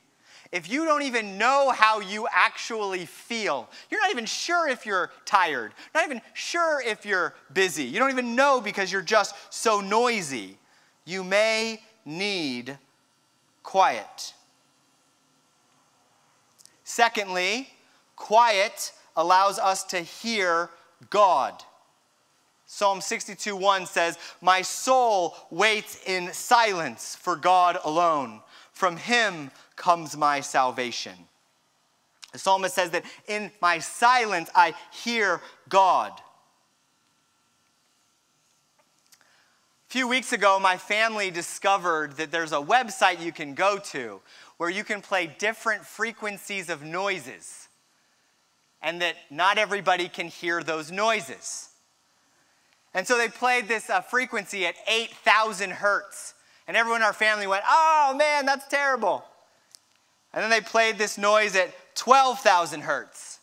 if 0.51 0.71
you 0.71 0.85
don't 0.85 1.03
even 1.03 1.37
know 1.37 1.71
how 1.71 2.01
you 2.01 2.27
actually 2.33 3.05
feel, 3.05 3.69
you're 3.91 4.01
not 4.01 4.11
even 4.11 4.25
sure 4.25 4.69
if 4.69 4.87
you're 4.87 5.11
tired, 5.25 5.73
not 5.95 6.05
even 6.05 6.23
sure 6.33 6.81
if 6.81 7.05
you're 7.05 7.35
busy, 7.53 7.85
you 7.85 7.99
don't 7.99 8.11
even 8.11 8.35
know 8.35 8.61
because 8.61 8.91
you're 8.91 9.03
just 9.03 9.35
so 9.51 9.81
noisy, 9.81 10.57
you 11.05 11.23
may 11.23 11.83
need 12.05 12.79
quiet. 13.63 14.33
Secondly, 16.85 17.69
quiet 18.17 18.93
allows 19.17 19.59
us 19.59 19.85
to 19.85 20.01
hear 20.01 20.71
God. 21.11 21.63
Psalm 22.65 23.01
62 23.01 23.55
1 23.55 23.87
says, 23.87 24.19
My 24.41 24.63
soul 24.63 25.37
waits 25.51 26.01
in 26.07 26.33
silence 26.33 27.17
for 27.17 27.37
God 27.37 27.79
alone. 27.85 28.41
From 28.79 28.97
him 28.97 29.51
comes 29.75 30.17
my 30.17 30.38
salvation. 30.41 31.14
The 32.31 32.38
psalmist 32.38 32.77
says 32.77 32.91
that 32.91 33.03
in 33.27 33.51
my 33.61 33.81
silence 33.81 34.51
I 34.55 34.73
hear 34.93 35.41
God. 35.69 36.12
A 39.88 39.91
few 39.91 40.07
weeks 40.07 40.33
ago, 40.33 40.61
my 40.61 40.77
family 40.77 41.33
discovered 41.33 42.19
that 42.19 42.31
there's 42.31 42.53
a 42.53 42.62
website 42.62 43.21
you 43.21 43.33
can 43.33 43.55
go 43.55 43.79
to 43.79 44.21
where 44.59 44.71
you 44.71 44.85
can 44.85 45.01
play 45.01 45.27
different 45.27 45.85
frequencies 45.85 46.71
of 46.71 46.85
noises, 46.85 47.67
and 48.81 49.03
that 49.03 49.17
not 49.29 49.59
everybody 49.59 50.09
can 50.09 50.29
hear 50.29 50.62
those 50.62 50.93
noises. 50.93 51.71
And 52.95 53.09
so 53.09 53.19
they 53.19 53.27
played 53.27 53.67
this 53.67 53.91
uh, 53.91 54.03
frequency 54.03 54.67
at 54.67 54.77
8,000 54.87 55.73
hertz, 55.73 56.35
and 56.69 56.77
everyone 56.77 57.01
in 57.01 57.07
our 57.07 57.13
family 57.13 57.49
went, 57.49 57.65
Oh 57.69 58.15
man, 58.17 58.47
that's 58.47 58.69
terrible. 58.69 59.25
And 60.33 60.43
then 60.43 60.51
they 60.51 60.61
played 60.61 60.99
this 60.99 61.19
noise 61.19 61.57
at 61.57 61.75
12,000 61.97 62.83
hertz. 62.83 63.41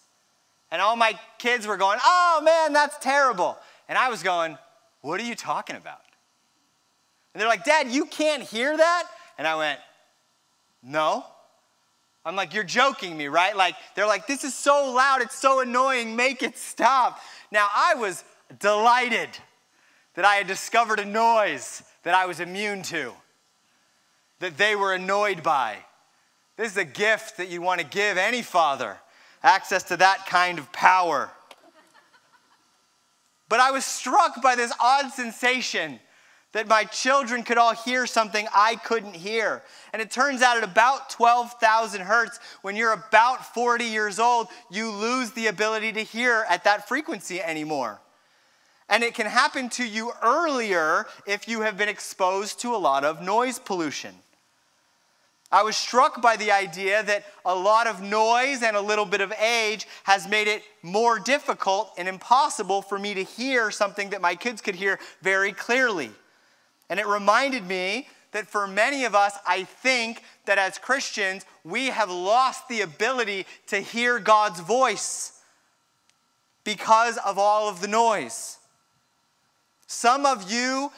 And 0.72 0.82
all 0.82 0.96
my 0.96 1.20
kids 1.38 1.68
were 1.68 1.78
going, 1.78 2.00
oh 2.04 2.42
man, 2.44 2.74
that's 2.74 2.98
terrible. 3.00 3.58
And 3.88 3.98
I 3.98 4.10
was 4.10 4.24
going, 4.24 4.58
what 5.02 5.20
are 5.20 5.24
you 5.24 5.36
talking 5.36 5.76
about? 5.76 6.02
And 7.34 7.42
they're 7.42 7.50
like, 7.50 7.66
Dad, 7.66 7.90
you 7.90 8.06
can't 8.06 8.44
hear 8.44 8.76
that? 8.76 9.04
And 9.38 9.48
I 9.48 9.56
went, 9.56 9.80
no. 10.82 11.26
I'm 12.24 12.36
like, 12.36 12.54
you're 12.54 12.64
joking 12.64 13.16
me, 13.16 13.28
right? 13.28 13.56
Like, 13.56 13.76
they're 13.96 14.08
like, 14.08 14.26
this 14.26 14.44
is 14.44 14.56
so 14.56 14.92
loud, 14.92 15.22
it's 15.22 15.38
so 15.38 15.60
annoying, 15.60 16.16
make 16.16 16.42
it 16.42 16.58
stop. 16.58 17.20
Now, 17.52 17.68
I 17.76 17.96
was 17.96 18.24
delighted 18.60 19.30
that 20.16 20.26
I 20.26 20.36
had 20.36 20.48
discovered 20.48 21.00
a 21.00 21.06
noise 21.06 21.84
that 22.06 22.13
I 22.13 22.28
was 22.28 22.39
immune 22.39 22.84
to, 22.84 23.12
that 24.39 24.58
they 24.58 24.76
were 24.76 24.94
annoyed 24.94 25.41
by. 25.41 25.76
This 26.56 26.72
is 26.72 26.78
a 26.78 26.86
gift 26.86 27.38
that 27.38 27.50
you 27.50 27.62
want 27.62 27.82
to 27.82 27.86
give 27.86 28.18
any 28.18 28.44
father 28.44 28.98
access 29.44 29.84
to 29.84 29.98
that 29.98 30.28
kind 30.28 30.60
of 30.60 30.72
power. 30.72 31.32
But 33.50 33.60
I 33.60 33.72
was 33.72 33.86
struck 33.86 34.41
by 34.41 34.56
this 34.56 34.72
odd 34.80 35.12
sensation 35.12 36.00
that 36.52 36.68
my 36.68 36.84
children 36.84 37.44
could 37.44 37.58
all 37.58 37.74
hear 37.74 38.06
something 38.06 38.48
I 38.54 38.76
couldn't 38.76 39.15
hear. 39.15 39.63
And 39.91 40.02
it 40.02 40.12
turns 40.12 40.44
out 40.44 40.58
at 40.58 40.63
about 40.63 41.10
12,000 41.10 42.02
hertz, 42.02 42.39
when 42.62 42.76
you're 42.76 42.94
about 42.94 43.54
40 43.54 43.84
years 43.84 44.20
old, 44.20 44.48
you 44.70 44.91
lose 44.91 45.32
the 45.32 45.48
ability 45.48 45.91
to 45.94 46.04
hear 46.04 46.46
at 46.50 46.63
that 46.65 46.88
frequency 46.88 47.41
anymore. 47.41 48.00
And 48.89 49.04
it 49.04 49.15
can 49.15 49.26
happen 49.26 49.69
to 49.69 49.86
you 49.86 50.12
earlier 50.21 51.08
if 51.26 51.48
you 51.48 51.62
have 51.62 51.78
been 51.78 51.89
exposed 51.89 52.60
to 52.62 52.76
a 52.76 52.78
lot 52.78 53.04
of 53.04 53.21
noise 53.21 53.58
pollution. 53.58 54.15
I 55.52 55.63
was 55.63 55.78
struck 55.78 56.21
by 56.21 56.36
the 56.36 56.52
idea 56.52 57.02
that 57.04 57.24
a 57.45 57.56
lot 57.56 57.88
of 57.88 58.02
noise 58.02 58.62
and 58.62 58.76
a 58.76 58.82
little 58.82 59.06
bit 59.06 59.21
of 59.21 59.32
age 59.34 59.88
has 60.04 60.28
made 60.28 60.48
it 60.48 60.63
more 60.84 61.19
difficult 61.19 61.93
and 61.98 62.08
impossible 62.08 62.82
for 62.82 63.00
me 63.00 63.13
to 63.13 63.24
hear 63.24 63.71
something 63.71 64.10
that 64.10 64.21
my 64.21 64.36
kids 64.36 64.62
could 64.62 64.76
hear 64.76 65.00
very 65.21 65.52
clearly. 65.52 66.12
And 66.89 67.00
it 67.00 67.08
reminded 67.08 67.65
me 67.65 68.08
that 68.34 68.48
for 68.48 68.67
many 68.67 69.06
of 69.06 69.15
us, 69.15 69.34
I 69.48 69.63
think 69.63 70.21
that 70.45 70.58
as 70.58 70.78
Christians, 70.78 71.45
we 71.63 71.88
have 71.88 72.10
lost 72.10 72.67
the 72.67 72.82
ability 72.82 73.45
to 73.67 73.80
hear 73.80 74.19
God's 74.19 74.60
voice 74.60 75.39
because 76.65 77.17
of 77.17 77.38
all 77.38 77.69
of 77.69 77.80
the 77.80 77.88
noise. 77.88 78.58
Some 79.88 80.26
of 80.26 80.52
you 80.52 80.91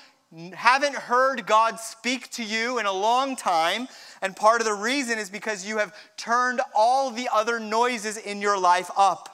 haven't 0.54 0.95
heard 0.95 1.45
God 1.45 1.80
speak 1.80 2.30
to 2.32 2.43
you 2.43 2.80
in 2.80 2.86
a 2.86 2.91
long 2.91 3.36
time, 3.36 3.88
and 4.21 4.36
part 4.36 4.62
of 4.62 4.65
the 4.67 4.73
reason 4.73 5.19
is 5.19 5.30
because 5.30 5.65
you 5.65 5.78
have 5.78 5.95
turned 6.17 6.62
all 6.76 7.12
the 7.12 7.30
other 7.34 7.60
noises 7.60 8.17
in 8.17 8.41
your 8.41 8.60
life 8.60 8.91
up. 8.97 9.30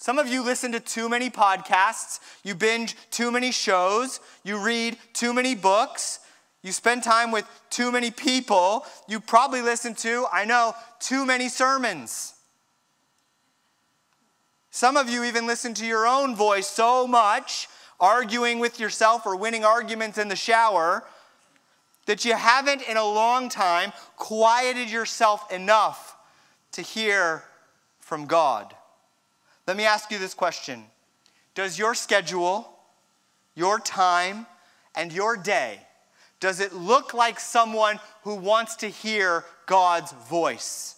Some 0.00 0.18
of 0.18 0.28
you 0.28 0.44
listen 0.44 0.72
to 0.72 0.80
too 0.80 1.08
many 1.08 1.28
podcasts, 1.28 2.20
you 2.44 2.54
binge 2.54 2.96
too 3.10 3.30
many 3.30 3.50
shows, 3.50 4.20
you 4.44 4.58
read 4.58 4.96
too 5.12 5.34
many 5.34 5.54
books, 5.54 6.20
you 6.62 6.72
spend 6.72 7.02
time 7.02 7.30
with 7.30 7.44
too 7.70 7.90
many 7.90 8.10
people, 8.10 8.86
you 9.08 9.20
probably 9.20 9.62
listen 9.62 9.94
to, 9.96 10.26
I 10.32 10.44
know, 10.44 10.74
too 11.00 11.26
many 11.26 11.48
sermons. 11.48 12.34
Some 14.78 14.96
of 14.96 15.10
you 15.10 15.24
even 15.24 15.44
listen 15.44 15.74
to 15.74 15.84
your 15.84 16.06
own 16.06 16.36
voice 16.36 16.68
so 16.68 17.04
much 17.04 17.68
arguing 17.98 18.60
with 18.60 18.78
yourself 18.78 19.26
or 19.26 19.34
winning 19.34 19.64
arguments 19.64 20.18
in 20.18 20.28
the 20.28 20.36
shower 20.36 21.02
that 22.06 22.24
you 22.24 22.36
haven't 22.36 22.82
in 22.82 22.96
a 22.96 23.04
long 23.04 23.48
time 23.48 23.92
quieted 24.14 24.88
yourself 24.88 25.52
enough 25.52 26.16
to 26.70 26.82
hear 26.82 27.42
from 27.98 28.26
God. 28.26 28.72
Let 29.66 29.76
me 29.76 29.84
ask 29.84 30.12
you 30.12 30.18
this 30.18 30.32
question 30.32 30.84
Does 31.56 31.76
your 31.76 31.96
schedule, 31.96 32.72
your 33.56 33.80
time, 33.80 34.46
and 34.94 35.12
your 35.12 35.36
day, 35.36 35.80
does 36.38 36.60
it 36.60 36.72
look 36.72 37.12
like 37.14 37.40
someone 37.40 37.98
who 38.22 38.36
wants 38.36 38.76
to 38.76 38.86
hear 38.86 39.44
God's 39.66 40.12
voice? 40.30 40.97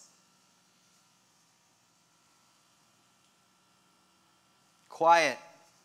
Quiet 5.01 5.39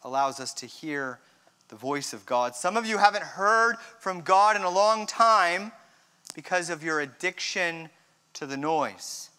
allows 0.04 0.40
us 0.40 0.52
to 0.52 0.66
hear 0.66 1.20
the 1.68 1.74
voice 1.74 2.12
of 2.12 2.26
God. 2.26 2.54
Some 2.54 2.76
of 2.76 2.84
you 2.84 2.98
haven't 2.98 3.24
heard 3.24 3.76
from 3.98 4.20
God 4.20 4.56
in 4.56 4.62
a 4.62 4.68
long 4.68 5.06
time 5.06 5.72
because 6.34 6.68
of 6.68 6.84
your 6.84 7.00
addiction 7.00 7.88
to 8.34 8.44
the 8.44 8.58
noise. 8.58 9.30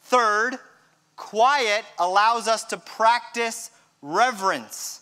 Third, 0.00 0.60
quiet 1.16 1.84
allows 1.98 2.46
us 2.46 2.62
to 2.66 2.76
practice 2.76 3.72
reverence. 4.00 5.00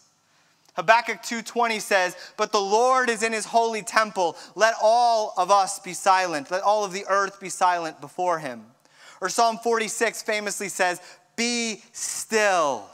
Habakkuk 0.77 1.23
2:20 1.23 1.81
says, 1.81 2.17
"But 2.39 2.51
the 2.51 2.63
Lord 2.63 3.11
is 3.11 3.23
in 3.23 3.35
his 3.35 3.45
holy 3.45 3.83
temple. 3.83 4.39
Let 4.55 4.75
all 4.81 5.35
of 5.37 5.51
us 5.51 5.79
be 5.79 5.93
silent. 5.93 6.51
Let 6.51 6.63
all 6.63 6.83
of 6.83 6.93
the 6.93 7.07
earth 7.09 7.41
be 7.41 7.51
silent 7.51 8.01
before 8.01 8.39
him." 8.39 8.75
Or 9.21 9.29
Psalm 9.29 9.59
46 9.59 10.23
famously 10.23 10.71
says, 10.71 10.99
"Be 11.37 11.85
still 11.93 12.89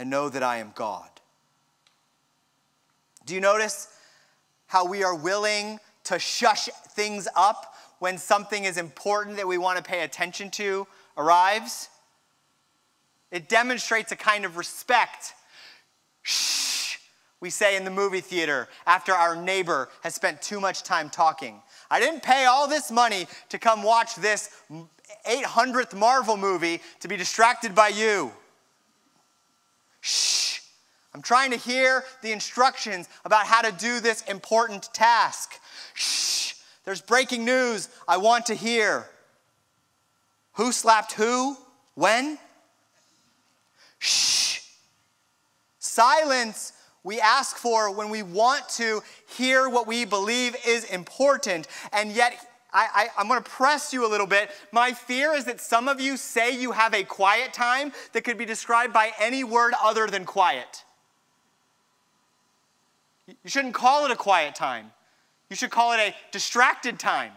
and 0.00 0.08
know 0.08 0.28
that 0.28 0.42
I 0.42 0.56
am 0.56 0.72
God." 0.74 1.08
Do 3.24 3.34
you 3.34 3.40
notice 3.40 3.88
how 4.66 4.84
we 4.84 5.04
are 5.04 5.14
willing 5.14 5.78
to 6.04 6.18
shush 6.18 6.68
things 6.92 7.28
up 7.36 7.76
when 7.98 8.16
something 8.18 8.64
is 8.64 8.78
important 8.78 9.36
that 9.36 9.46
we 9.46 9.58
want 9.58 9.76
to 9.76 9.82
pay 9.82 10.00
attention 10.00 10.50
to 10.52 10.88
arrives? 11.16 11.88
It 13.30 13.48
demonstrates 13.48 14.10
a 14.10 14.16
kind 14.16 14.44
of 14.44 14.56
respect 14.56 15.34
Shh, 16.22 16.98
we 17.40 17.50
say 17.50 17.76
in 17.76 17.84
the 17.84 17.90
movie 17.90 18.20
theater 18.20 18.68
after 18.86 19.12
our 19.12 19.34
neighbor 19.34 19.88
has 20.02 20.14
spent 20.14 20.42
too 20.42 20.60
much 20.60 20.82
time 20.82 21.10
talking. 21.10 21.62
I 21.90 21.98
didn't 21.98 22.22
pay 22.22 22.44
all 22.44 22.68
this 22.68 22.90
money 22.90 23.26
to 23.48 23.58
come 23.58 23.82
watch 23.82 24.14
this 24.16 24.50
800th 25.26 25.94
Marvel 25.94 26.36
movie 26.36 26.80
to 27.00 27.08
be 27.08 27.16
distracted 27.16 27.74
by 27.74 27.88
you. 27.88 28.32
Shh. 30.00 30.60
I'm 31.14 31.22
trying 31.22 31.50
to 31.50 31.56
hear 31.56 32.04
the 32.22 32.32
instructions 32.32 33.08
about 33.24 33.46
how 33.46 33.62
to 33.62 33.72
do 33.72 34.00
this 34.00 34.22
important 34.22 34.92
task. 34.92 35.52
Shh. 35.94 36.54
There's 36.84 37.00
breaking 37.00 37.44
news 37.44 37.88
I 38.08 38.16
want 38.16 38.46
to 38.46 38.54
hear. 38.54 39.06
Who 40.54 40.72
slapped 40.72 41.12
who? 41.12 41.56
When? 41.94 42.38
Shh. 43.98 44.60
Silence 45.78 46.72
we 47.02 47.20
ask 47.20 47.56
for 47.56 47.94
when 47.94 48.10
we 48.10 48.22
want 48.22 48.68
to 48.70 49.02
hear 49.36 49.68
what 49.68 49.86
we 49.86 50.04
believe 50.04 50.54
is 50.66 50.84
important. 50.84 51.66
And 51.92 52.12
yet, 52.12 52.34
I, 52.72 53.08
am 53.18 53.28
going 53.28 53.42
to 53.42 53.48
press 53.48 53.92
you 53.92 54.06
a 54.06 54.08
little 54.08 54.26
bit. 54.26 54.50
My 54.72 54.92
fear 54.92 55.32
is 55.34 55.44
that 55.46 55.60
some 55.60 55.88
of 55.88 56.00
you 56.00 56.16
say 56.16 56.58
you 56.58 56.72
have 56.72 56.94
a 56.94 57.04
quiet 57.04 57.52
time 57.52 57.92
that 58.12 58.24
could 58.24 58.38
be 58.38 58.44
described 58.44 58.92
by 58.92 59.12
any 59.18 59.44
word 59.44 59.74
other 59.82 60.06
than 60.06 60.24
quiet. 60.24 60.84
You 63.26 63.50
shouldn't 63.50 63.74
call 63.74 64.04
it 64.04 64.10
a 64.10 64.16
quiet 64.16 64.54
time, 64.54 64.92
you 65.48 65.56
should 65.56 65.70
call 65.70 65.92
it 65.92 65.98
a 65.98 66.14
distracted 66.32 66.98
time. 66.98 67.32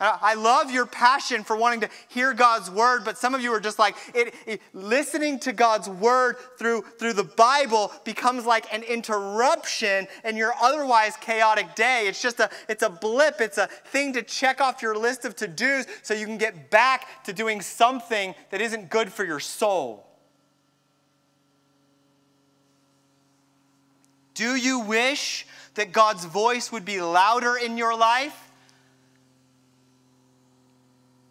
I 0.00 0.34
love 0.34 0.70
your 0.70 0.86
passion 0.86 1.42
for 1.42 1.56
wanting 1.56 1.80
to 1.80 1.90
hear 2.08 2.32
God's 2.32 2.70
word, 2.70 3.04
but 3.04 3.18
some 3.18 3.34
of 3.34 3.40
you 3.40 3.52
are 3.52 3.58
just 3.58 3.80
like, 3.80 3.96
it, 4.14 4.32
it, 4.46 4.60
listening 4.72 5.40
to 5.40 5.52
God's 5.52 5.88
word 5.88 6.36
through, 6.56 6.82
through 7.00 7.14
the 7.14 7.24
Bible 7.24 7.90
becomes 8.04 8.46
like 8.46 8.72
an 8.72 8.84
interruption 8.84 10.06
in 10.24 10.36
your 10.36 10.52
otherwise 10.62 11.16
chaotic 11.16 11.74
day. 11.74 12.06
It's 12.06 12.22
just 12.22 12.38
a, 12.38 12.48
it's 12.68 12.84
a 12.84 12.90
blip, 12.90 13.40
it's 13.40 13.58
a 13.58 13.66
thing 13.66 14.12
to 14.12 14.22
check 14.22 14.60
off 14.60 14.82
your 14.82 14.96
list 14.96 15.24
of 15.24 15.34
to 15.36 15.48
dos 15.48 15.86
so 16.02 16.14
you 16.14 16.26
can 16.26 16.38
get 16.38 16.70
back 16.70 17.24
to 17.24 17.32
doing 17.32 17.60
something 17.60 18.36
that 18.50 18.60
isn't 18.60 18.90
good 18.90 19.12
for 19.12 19.24
your 19.24 19.40
soul. 19.40 20.06
Do 24.34 24.54
you 24.54 24.78
wish 24.78 25.44
that 25.74 25.90
God's 25.90 26.24
voice 26.24 26.70
would 26.70 26.84
be 26.84 27.00
louder 27.00 27.56
in 27.56 27.76
your 27.76 27.96
life? 27.96 28.44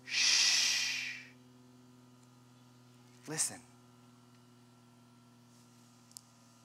Shh. 0.08 1.14
Listen. 3.28 3.58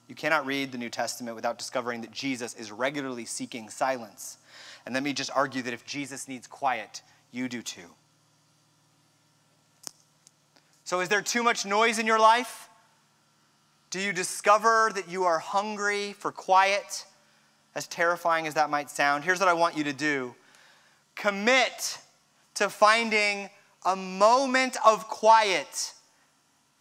You 0.07 0.15
cannot 0.15 0.45
read 0.45 0.71
the 0.71 0.77
New 0.77 0.89
Testament 0.89 1.35
without 1.35 1.57
discovering 1.57 2.01
that 2.01 2.11
Jesus 2.11 2.53
is 2.55 2.71
regularly 2.71 3.25
seeking 3.25 3.69
silence. 3.69 4.37
And 4.85 4.93
let 4.93 5.03
me 5.03 5.13
just 5.13 5.31
argue 5.33 5.61
that 5.63 5.73
if 5.73 5.85
Jesus 5.85 6.27
needs 6.27 6.45
quiet, 6.45 7.01
you 7.31 7.49
do 7.49 7.61
too. 7.61 7.89
So, 10.83 10.99
is 10.99 11.09
there 11.09 11.21
too 11.21 11.41
much 11.41 11.65
noise 11.65 11.97
in 11.97 12.05
your 12.05 12.19
life? 12.19 12.69
Do 13.89 13.99
you 13.99 14.11
discover 14.11 14.91
that 14.93 15.09
you 15.09 15.23
are 15.23 15.39
hungry 15.39 16.13
for 16.13 16.31
quiet? 16.31 17.05
As 17.75 17.87
terrifying 17.87 18.45
as 18.45 18.53
that 18.53 18.69
might 18.69 18.89
sound, 18.89 19.23
here's 19.23 19.39
what 19.39 19.49
I 19.49 19.53
want 19.53 19.77
you 19.77 19.83
to 19.85 19.93
do 19.93 20.35
commit 21.15 21.99
to 22.55 22.69
finding 22.69 23.49
a 23.85 23.95
moment 23.95 24.77
of 24.85 25.07
quiet 25.07 25.92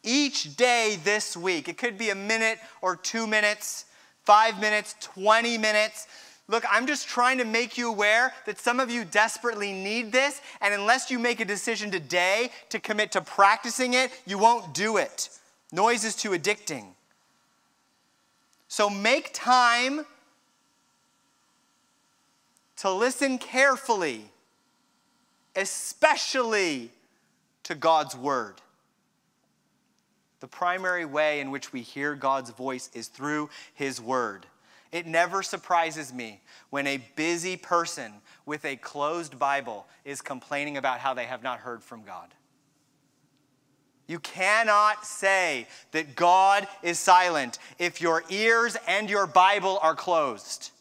each 0.03 0.57
day 0.57 0.99
this 1.05 1.37
week. 1.37 1.69
It 1.69 1.79
could 1.79 1.99
be 1.99 2.11
a 2.11 2.15
minute 2.15 2.59
or 2.81 2.97
two 2.97 3.27
minutes, 3.27 3.87
five 4.25 4.61
minutes, 4.61 4.95
20 5.01 5.59
minutes. 5.59 6.07
Look, 6.49 6.65
I'm 6.71 6.87
just 6.87 7.09
trying 7.09 7.39
to 7.39 7.45
make 7.45 7.79
you 7.79 7.89
aware 7.89 8.33
that 8.47 8.59
some 8.59 8.81
of 8.81 8.91
you 8.91 9.05
desperately 9.05 9.73
need 9.73 10.13
this, 10.13 10.41
and 10.61 10.75
unless 10.75 11.11
you 11.11 11.19
make 11.19 11.41
a 11.41 11.45
decision 11.45 11.91
today 11.91 12.51
to 12.71 12.79
commit 12.79 13.13
to 13.13 13.21
practicing 13.21 13.95
it, 13.95 14.11
you 14.27 14.39
won't 14.39 14.75
do 14.75 14.97
it. 14.97 15.31
Noise 15.71 16.05
is 16.05 16.15
too 16.15 16.31
addicting. 16.31 16.87
So 18.69 18.91
make 18.91 19.31
time 19.33 20.05
to 22.77 22.91
listen 22.91 23.39
carefully 23.39 24.33
especially 25.57 26.91
to 27.65 27.75
God's 27.75 28.17
word. 28.17 28.61
The 30.43 30.49
primary 30.49 31.05
way 31.05 31.39
in 31.39 31.53
which 31.53 31.73
we 31.73 31.83
hear 31.83 32.17
God's 32.17 32.51
voice 32.51 32.91
is 32.95 33.07
through 33.07 33.49
his 33.75 34.01
word. 34.01 34.45
It 34.91 35.07
never 35.07 35.41
surprises 35.41 36.13
me 36.13 36.41
when 36.69 36.89
a 36.89 36.97
busy 37.15 37.57
person 37.57 38.15
with 38.45 38.65
a 38.65 38.75
closed 38.75 39.39
Bible 39.39 39.87
is 40.05 40.21
complaining 40.21 40.77
about 40.77 40.99
how 40.99 41.15
they 41.15 41.27
have 41.27 41.45
not 41.45 41.61
heard 41.61 41.81
from 41.81 42.03
God. 42.03 42.35
You 44.09 44.19
cannot 44.19 45.07
say 45.07 45.69
that 45.93 46.17
God 46.17 46.67
is 46.83 46.99
silent 46.99 47.61
if 47.79 48.01
your 48.01 48.25
ears 48.29 48.77
and 48.89 49.09
your 49.09 49.29
Bible 49.29 49.79
are 49.81 49.95
closed. 49.95 50.73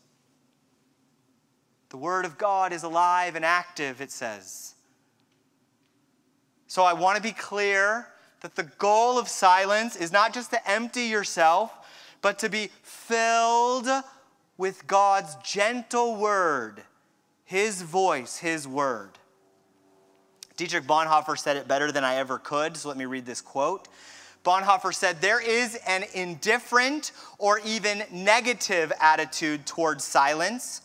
The 1.89 1.97
Word 1.97 2.26
of 2.26 2.39
God 2.39 2.74
is 2.74 2.82
alive 2.82 3.36
and 3.36 3.45
active, 3.45 4.01
it 4.01 4.09
says. 4.09 4.74
So 6.66 6.82
I 6.82 6.93
want 6.93 7.18
to 7.18 7.22
be 7.22 7.32
clear 7.32 8.07
that 8.42 8.56
the 8.56 8.64
goal 8.64 9.18
of 9.18 9.28
silence 9.28 9.96
is 9.96 10.12
not 10.12 10.34
just 10.34 10.52
to 10.52 10.70
empty 10.70 11.04
yourself, 11.04 11.72
but 12.22 12.39
to 12.39 12.50
be 12.50 12.70
filled 12.84 13.88
with 14.58 14.86
God's 14.88 15.36
gentle 15.44 16.16
word, 16.16 16.84
His 17.46 17.82
voice, 17.82 18.38
His 18.38 18.68
word. 18.68 19.12
Dietrich 20.58 20.86
Bonhoeffer 20.86 21.38
said 21.38 21.58
it 21.58 21.68
better 21.68 21.92
than 21.92 22.04
I 22.04 22.16
ever 22.16 22.38
could, 22.38 22.78
so 22.78 22.89
let 22.89 22.98
me 22.98 23.06
read 23.06 23.26
this 23.26 23.42
quote. 23.42 23.88
Bonhoeffer 24.44 24.94
said, 24.94 25.22
There 25.22 25.42
is 25.42 25.76
an 25.88 26.04
indifferent 26.14 27.12
or 27.38 27.60
even 27.66 28.04
negative 28.12 28.92
attitude 29.00 29.66
towards 29.66 30.04
silence 30.04 30.82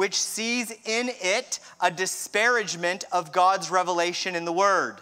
which 0.00 0.14
sees 0.14 0.70
in 0.86 1.10
it 1.20 1.60
a 1.80 1.90
disparagement 1.90 3.04
of 3.12 3.32
God's 3.32 3.70
revelation 3.70 4.34
in 4.34 4.46
the 4.46 4.52
Word. 4.52 4.96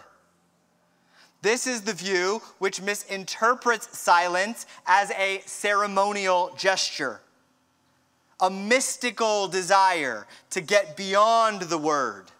This 1.41 1.67
is 1.67 1.81
the 1.81 1.93
view 1.93 2.41
which 2.57 2.81
misinterprets 2.81 3.97
silence 3.97 4.65
as 4.85 5.11
a 5.11 5.41
ceremonial 5.45 6.53
gesture, 6.57 7.21
a 8.39 8.49
mystical 8.49 9.47
desire 9.47 10.27
to 10.49 10.59
get 10.59 10.97
beyond 10.97 11.63
the 11.63 11.77
Word. 11.77 12.31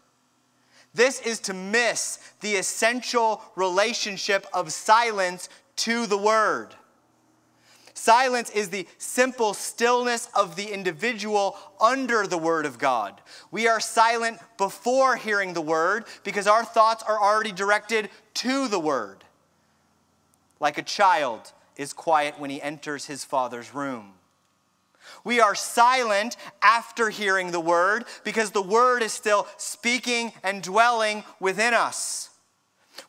This 0.94 1.22
is 1.22 1.40
to 1.42 1.54
miss 1.54 2.20
the 2.42 2.56
essential 2.56 3.42
relationship 3.56 4.46
of 4.54 4.74
silence 4.74 5.48
to 5.78 6.06
the 6.06 6.18
Word. 6.18 6.76
Silence 7.94 8.50
is 8.52 8.70
the 8.70 8.88
simple 8.98 9.54
stillness 9.54 10.30
of 10.34 10.56
the 10.56 10.72
individual 10.72 11.58
under 11.82 12.26
the 12.26 12.38
Word 12.38 12.66
of 12.66 12.80
God. 12.80 13.20
We 13.52 13.68
are 13.68 13.82
silent 13.82 14.40
before 14.58 15.18
hearing 15.18 15.54
the 15.54 15.62
Word 15.62 16.06
because 16.24 16.48
our 16.48 16.64
thoughts 16.64 17.04
are 17.04 17.22
already 17.22 17.52
directed 17.52 18.10
to 18.40 18.70
the 18.70 18.80
Word. 18.80 19.26
Like 20.60 20.78
a 20.78 20.84
child 20.84 21.52
is 21.76 21.92
quiet 21.92 22.40
when 22.40 22.50
he 22.50 22.62
enters 22.62 23.06
his 23.06 23.26
father's 23.26 23.74
room. 23.74 24.14
We 25.24 25.42
are 25.42 25.56
silent 25.56 26.38
after 26.62 27.10
hearing 27.10 27.52
the 27.52 27.60
Word 27.60 28.06
because 28.24 28.52
the 28.52 28.62
Word 28.62 29.04
is 29.04 29.12
still 29.12 29.46
speaking 29.58 30.32
and 30.42 30.64
dwelling 30.64 31.26
within 31.42 31.74
us. 31.74 32.30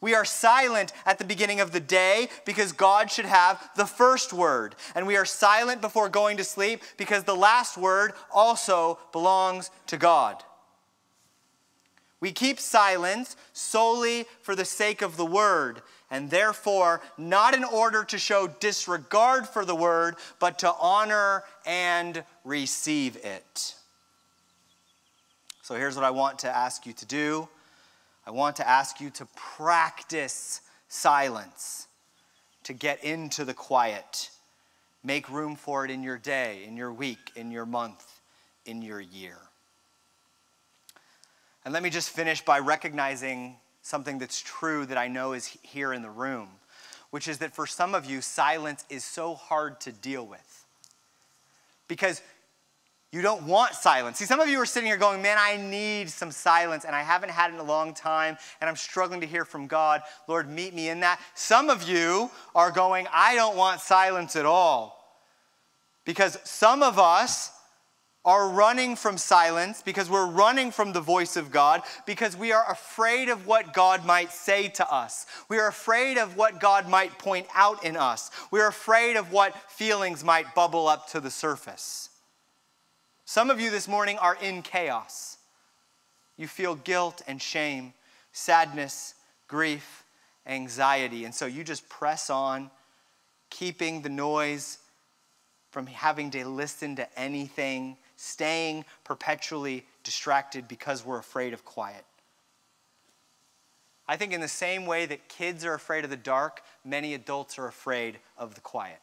We 0.00 0.14
are 0.14 0.24
silent 0.24 0.92
at 1.06 1.18
the 1.18 1.24
beginning 1.24 1.60
of 1.60 1.70
the 1.70 1.80
day 1.80 2.28
because 2.44 2.72
God 2.72 3.10
should 3.10 3.24
have 3.24 3.70
the 3.76 3.86
first 3.86 4.32
word. 4.32 4.76
And 4.94 5.06
we 5.06 5.16
are 5.16 5.24
silent 5.24 5.80
before 5.80 6.08
going 6.08 6.36
to 6.36 6.44
sleep 6.44 6.82
because 6.96 7.24
the 7.24 7.36
last 7.36 7.76
word 7.76 8.12
also 8.32 8.98
belongs 9.12 9.70
to 9.88 9.96
God. 9.96 10.42
We 12.20 12.32
keep 12.32 12.60
silence 12.60 13.34
solely 13.54 14.26
for 14.42 14.54
the 14.54 14.64
sake 14.64 15.00
of 15.00 15.16
the 15.16 15.24
word, 15.24 15.80
and 16.10 16.30
therefore 16.30 17.00
not 17.16 17.54
in 17.54 17.64
order 17.64 18.04
to 18.04 18.18
show 18.18 18.46
disregard 18.46 19.48
for 19.48 19.64
the 19.64 19.74
word, 19.74 20.16
but 20.38 20.58
to 20.60 20.72
honor 20.78 21.44
and 21.64 22.22
receive 22.44 23.16
it. 23.16 23.74
So 25.62 25.76
here's 25.76 25.96
what 25.96 26.04
I 26.04 26.10
want 26.10 26.40
to 26.40 26.54
ask 26.54 26.84
you 26.84 26.92
to 26.94 27.06
do 27.06 27.48
I 28.26 28.32
want 28.32 28.56
to 28.56 28.68
ask 28.68 29.00
you 29.00 29.10
to 29.10 29.26
practice 29.34 30.60
silence, 30.88 31.88
to 32.64 32.72
get 32.72 33.02
into 33.02 33.44
the 33.44 33.54
quiet. 33.54 34.30
Make 35.02 35.30
room 35.30 35.56
for 35.56 35.86
it 35.86 35.90
in 35.90 36.02
your 36.02 36.18
day, 36.18 36.64
in 36.66 36.76
your 36.76 36.92
week, 36.92 37.32
in 37.34 37.50
your 37.50 37.64
month, 37.64 38.20
in 38.66 38.82
your 38.82 39.00
year. 39.00 39.38
And 41.70 41.72
let 41.72 41.84
me 41.84 41.90
just 41.90 42.10
finish 42.10 42.44
by 42.44 42.58
recognizing 42.58 43.54
something 43.82 44.18
that's 44.18 44.40
true 44.40 44.84
that 44.86 44.98
I 44.98 45.06
know 45.06 45.34
is 45.34 45.46
here 45.62 45.92
in 45.92 46.02
the 46.02 46.10
room, 46.10 46.48
which 47.10 47.28
is 47.28 47.38
that 47.38 47.54
for 47.54 47.64
some 47.64 47.94
of 47.94 48.04
you, 48.06 48.22
silence 48.22 48.84
is 48.90 49.04
so 49.04 49.36
hard 49.36 49.80
to 49.82 49.92
deal 49.92 50.26
with. 50.26 50.64
Because 51.86 52.22
you 53.12 53.22
don't 53.22 53.44
want 53.44 53.74
silence. 53.74 54.18
See, 54.18 54.24
some 54.24 54.40
of 54.40 54.48
you 54.48 54.60
are 54.60 54.66
sitting 54.66 54.88
here 54.88 54.96
going, 54.96 55.22
Man, 55.22 55.36
I 55.38 55.58
need 55.58 56.10
some 56.10 56.32
silence, 56.32 56.84
and 56.84 56.96
I 56.96 57.02
haven't 57.02 57.30
had 57.30 57.52
it 57.52 57.54
in 57.54 57.60
a 57.60 57.62
long 57.62 57.94
time, 57.94 58.36
and 58.60 58.68
I'm 58.68 58.74
struggling 58.74 59.20
to 59.20 59.26
hear 59.28 59.44
from 59.44 59.68
God. 59.68 60.02
Lord, 60.26 60.50
meet 60.50 60.74
me 60.74 60.88
in 60.88 60.98
that. 60.98 61.20
Some 61.36 61.70
of 61.70 61.84
you 61.84 62.32
are 62.52 62.72
going, 62.72 63.06
I 63.12 63.36
don't 63.36 63.56
want 63.56 63.80
silence 63.80 64.34
at 64.34 64.44
all. 64.44 65.22
Because 66.04 66.36
some 66.42 66.82
of 66.82 66.98
us 66.98 67.52
are 68.24 68.50
running 68.50 68.96
from 68.96 69.16
silence 69.16 69.82
because 69.82 70.10
we're 70.10 70.26
running 70.26 70.70
from 70.70 70.92
the 70.92 71.00
voice 71.00 71.36
of 71.36 71.50
God 71.50 71.82
because 72.06 72.36
we 72.36 72.52
are 72.52 72.70
afraid 72.70 73.30
of 73.30 73.46
what 73.46 73.72
God 73.72 74.04
might 74.04 74.30
say 74.30 74.68
to 74.68 74.92
us. 74.92 75.24
We 75.48 75.58
are 75.58 75.68
afraid 75.68 76.18
of 76.18 76.36
what 76.36 76.60
God 76.60 76.88
might 76.88 77.18
point 77.18 77.46
out 77.54 77.82
in 77.82 77.96
us. 77.96 78.30
We 78.50 78.60
are 78.60 78.68
afraid 78.68 79.16
of 79.16 79.32
what 79.32 79.54
feelings 79.70 80.22
might 80.22 80.54
bubble 80.54 80.86
up 80.86 81.08
to 81.10 81.20
the 81.20 81.30
surface. 81.30 82.10
Some 83.24 83.48
of 83.48 83.60
you 83.60 83.70
this 83.70 83.88
morning 83.88 84.18
are 84.18 84.36
in 84.42 84.60
chaos. 84.60 85.38
You 86.36 86.46
feel 86.46 86.74
guilt 86.74 87.22
and 87.26 87.40
shame, 87.40 87.94
sadness, 88.32 89.14
grief, 89.48 90.04
anxiety, 90.46 91.24
and 91.24 91.34
so 91.34 91.46
you 91.46 91.64
just 91.64 91.88
press 91.88 92.28
on, 92.28 92.70
keeping 93.48 94.02
the 94.02 94.08
noise 94.08 94.78
from 95.70 95.86
having 95.86 96.30
to 96.32 96.46
listen 96.46 96.96
to 96.96 97.18
anything 97.18 97.96
staying 98.20 98.84
perpetually 99.02 99.86
distracted 100.04 100.68
because 100.68 101.06
we're 101.06 101.18
afraid 101.18 101.54
of 101.54 101.64
quiet. 101.64 102.04
I 104.06 104.18
think, 104.18 104.34
in 104.34 104.42
the 104.42 104.48
same 104.48 104.84
way 104.84 105.06
that 105.06 105.30
kids 105.30 105.64
are 105.64 105.72
afraid 105.72 106.04
of 106.04 106.10
the 106.10 106.16
dark, 106.18 106.62
many 106.84 107.14
adults 107.14 107.58
are 107.58 107.66
afraid 107.66 108.18
of 108.36 108.54
the 108.54 108.60
quiet. 108.60 109.00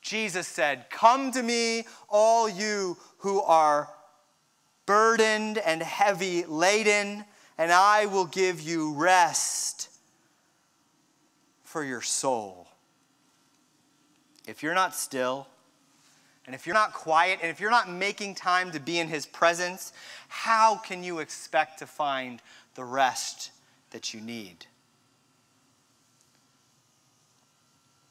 Jesus 0.00 0.48
said, 0.48 0.86
Come 0.88 1.32
to 1.32 1.42
me, 1.42 1.84
all 2.08 2.48
you 2.48 2.96
who 3.18 3.42
are 3.42 3.90
burdened 4.86 5.58
and 5.58 5.82
heavy 5.82 6.46
laden, 6.46 7.26
and 7.58 7.70
I 7.70 8.06
will 8.06 8.26
give 8.26 8.62
you 8.62 8.94
rest 8.94 9.90
for 11.62 11.84
your 11.84 12.00
soul. 12.00 12.68
If 14.46 14.62
you're 14.62 14.74
not 14.74 14.94
still, 14.94 15.48
and 16.46 16.54
if 16.54 16.66
you're 16.66 16.74
not 16.74 16.92
quiet, 16.92 17.40
and 17.42 17.50
if 17.50 17.60
you're 17.60 17.70
not 17.70 17.90
making 17.90 18.36
time 18.36 18.70
to 18.70 18.80
be 18.80 18.98
in 19.00 19.08
His 19.08 19.26
presence, 19.26 19.92
how 20.28 20.76
can 20.76 21.02
you 21.02 21.18
expect 21.18 21.80
to 21.80 21.86
find 21.86 22.40
the 22.76 22.84
rest 22.84 23.50
that 23.90 24.14
you 24.14 24.20
need? 24.20 24.66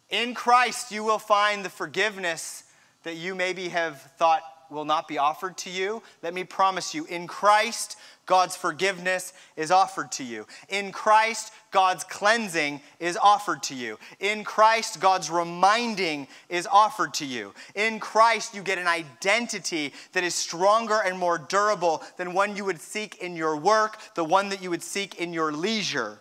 In 0.10 0.34
Christ, 0.34 0.92
you 0.92 1.04
will 1.04 1.20
find 1.20 1.64
the 1.64 1.70
forgiveness 1.70 2.64
that 3.04 3.16
you 3.16 3.36
maybe 3.36 3.70
have 3.70 4.02
thought 4.18 4.44
will 4.70 4.86
not 4.86 5.08
be 5.08 5.18
offered 5.18 5.58
to 5.60 5.70
you. 5.70 6.02
Let 6.22 6.34
me 6.34 6.44
promise 6.44 6.94
you, 6.94 7.06
in 7.06 7.28
Christ, 7.28 7.98
God's 8.26 8.56
forgiveness 8.56 9.34
is 9.56 9.72
offered 9.72 10.12
to 10.14 10.24
you. 10.24 10.48
In 10.70 10.92
Christ, 10.92 11.52
God's 11.72 12.04
cleansing 12.04 12.82
is 13.00 13.18
offered 13.18 13.62
to 13.64 13.76
you. 13.76 14.00
In 14.20 14.44
Christ, 14.44 15.00
God's 15.00 15.30
reminding 15.30 16.28
is 16.50 16.68
offered 16.68 17.14
to 17.16 17.26
you. 17.26 17.54
In 17.76 18.00
Christ, 18.00 18.56
you 18.56 18.64
get 18.64 18.80
an 18.80 18.88
identity 18.88 19.94
that 20.14 20.24
is 20.24 20.34
stronger 20.34 21.02
and 21.06 21.20
more 21.20 21.38
durable 21.38 22.04
than 22.18 22.34
one 22.34 22.56
you 22.56 22.66
would 22.66 22.82
seek 22.82 23.20
in 23.22 23.36
your 23.36 23.58
work, 23.58 24.00
the 24.16 24.26
one 24.26 24.50
that 24.50 24.64
you 24.64 24.70
would 24.72 24.84
seek 24.84 25.16
in 25.16 25.34
your 25.34 25.52
leisure. 25.52 26.20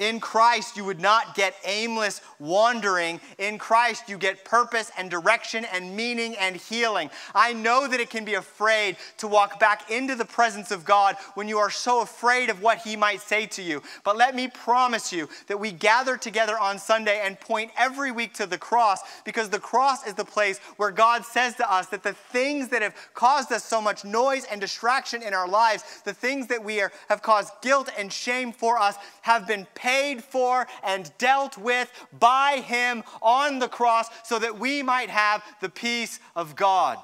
In 0.00 0.18
Christ, 0.18 0.78
you 0.78 0.84
would 0.86 0.98
not 0.98 1.34
get 1.34 1.54
aimless 1.62 2.22
wandering. 2.38 3.20
In 3.36 3.58
Christ, 3.58 4.08
you 4.08 4.16
get 4.16 4.46
purpose 4.46 4.90
and 4.96 5.10
direction 5.10 5.66
and 5.66 5.94
meaning 5.94 6.34
and 6.38 6.56
healing. 6.56 7.10
I 7.34 7.52
know 7.52 7.86
that 7.86 8.00
it 8.00 8.08
can 8.08 8.24
be 8.24 8.32
afraid 8.32 8.96
to 9.18 9.28
walk 9.28 9.60
back 9.60 9.90
into 9.90 10.14
the 10.14 10.24
presence 10.24 10.70
of 10.70 10.86
God 10.86 11.16
when 11.34 11.48
you 11.48 11.58
are 11.58 11.68
so 11.68 12.00
afraid 12.00 12.48
of 12.48 12.62
what 12.62 12.78
He 12.78 12.96
might 12.96 13.20
say 13.20 13.44
to 13.48 13.62
you. 13.62 13.82
But 14.02 14.16
let 14.16 14.34
me 14.34 14.48
promise 14.48 15.12
you 15.12 15.28
that 15.48 15.60
we 15.60 15.70
gather 15.70 16.16
together 16.16 16.58
on 16.58 16.78
Sunday 16.78 17.20
and 17.22 17.38
point 17.38 17.70
every 17.76 18.10
week 18.10 18.32
to 18.34 18.46
the 18.46 18.56
cross 18.56 19.00
because 19.26 19.50
the 19.50 19.58
cross 19.58 20.06
is 20.06 20.14
the 20.14 20.24
place 20.24 20.60
where 20.78 20.90
God 20.90 21.26
says 21.26 21.56
to 21.56 21.70
us 21.70 21.88
that 21.88 22.02
the 22.02 22.14
things 22.14 22.68
that 22.68 22.80
have 22.80 22.94
caused 23.12 23.52
us 23.52 23.64
so 23.64 23.82
much 23.82 24.06
noise 24.06 24.46
and 24.50 24.62
distraction 24.62 25.22
in 25.22 25.34
our 25.34 25.46
lives, 25.46 26.00
the 26.06 26.14
things 26.14 26.46
that 26.46 26.64
we 26.64 26.80
are, 26.80 26.90
have 27.10 27.20
caused 27.20 27.52
guilt 27.60 27.90
and 27.98 28.10
shame 28.10 28.50
for 28.50 28.78
us, 28.78 28.96
have 29.20 29.46
been 29.46 29.66
paid 29.74 29.89
paid 29.90 30.22
for 30.22 30.66
and 30.84 31.10
dealt 31.18 31.58
with 31.58 31.90
by 32.18 32.62
him 32.64 33.02
on 33.20 33.58
the 33.58 33.68
cross 33.68 34.06
so 34.22 34.38
that 34.38 34.58
we 34.58 34.82
might 34.82 35.10
have 35.10 35.42
the 35.60 35.68
peace 35.68 36.20
of 36.36 36.54
God. 36.54 36.98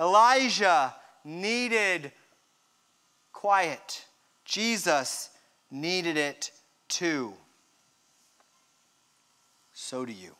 Elijah 0.00 0.94
needed 1.24 2.12
quiet. 3.32 4.06
Jesus 4.44 5.30
needed 5.70 6.16
it 6.16 6.52
too. 6.88 7.34
So 9.74 10.06
do 10.06 10.12
you. 10.12 10.34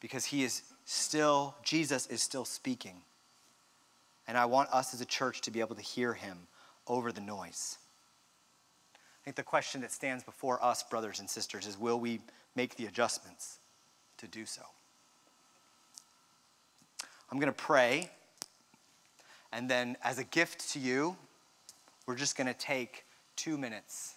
Because 0.00 0.24
he 0.26 0.44
is 0.44 0.62
still, 0.84 1.56
Jesus 1.64 2.06
is 2.06 2.22
still 2.22 2.44
speaking. 2.44 3.02
And 4.30 4.38
I 4.38 4.44
want 4.44 4.70
us 4.70 4.94
as 4.94 5.00
a 5.00 5.04
church 5.04 5.40
to 5.40 5.50
be 5.50 5.58
able 5.58 5.74
to 5.74 5.82
hear 5.82 6.14
him 6.14 6.38
over 6.86 7.10
the 7.10 7.20
noise. 7.20 7.78
I 8.94 9.24
think 9.24 9.34
the 9.34 9.42
question 9.42 9.80
that 9.80 9.90
stands 9.90 10.22
before 10.22 10.64
us, 10.64 10.84
brothers 10.84 11.18
and 11.18 11.28
sisters, 11.28 11.66
is 11.66 11.76
will 11.76 11.98
we 11.98 12.20
make 12.54 12.76
the 12.76 12.86
adjustments 12.86 13.58
to 14.18 14.28
do 14.28 14.46
so? 14.46 14.62
I'm 17.28 17.40
going 17.40 17.52
to 17.52 17.58
pray, 17.58 18.08
and 19.50 19.68
then 19.68 19.96
as 20.04 20.20
a 20.20 20.24
gift 20.24 20.70
to 20.74 20.78
you, 20.78 21.16
we're 22.06 22.14
just 22.14 22.36
going 22.36 22.46
to 22.46 22.54
take 22.54 23.06
two 23.34 23.58
minutes 23.58 24.14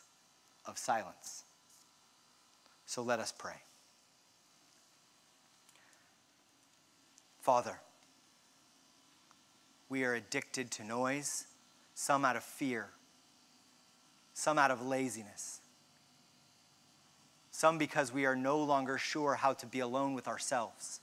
of 0.67 0.77
silence. 0.77 1.43
So 2.85 3.01
let 3.01 3.19
us 3.19 3.33
pray. 3.35 3.63
Father, 7.41 7.79
we 9.93 10.03
are 10.05 10.15
addicted 10.15 10.71
to 10.71 10.83
noise, 10.83 11.45
some 11.93 12.25
out 12.25 12.35
of 12.35 12.43
fear, 12.43 12.89
some 14.33 14.57
out 14.57 14.71
of 14.71 14.83
laziness, 14.83 15.61
some 17.51 17.77
because 17.77 18.11
we 18.11 18.25
are 18.25 18.35
no 18.35 18.57
longer 18.57 18.97
sure 18.97 19.35
how 19.35 19.53
to 19.53 19.67
be 19.67 19.81
alone 19.81 20.15
with 20.15 20.27
ourselves. 20.27 20.99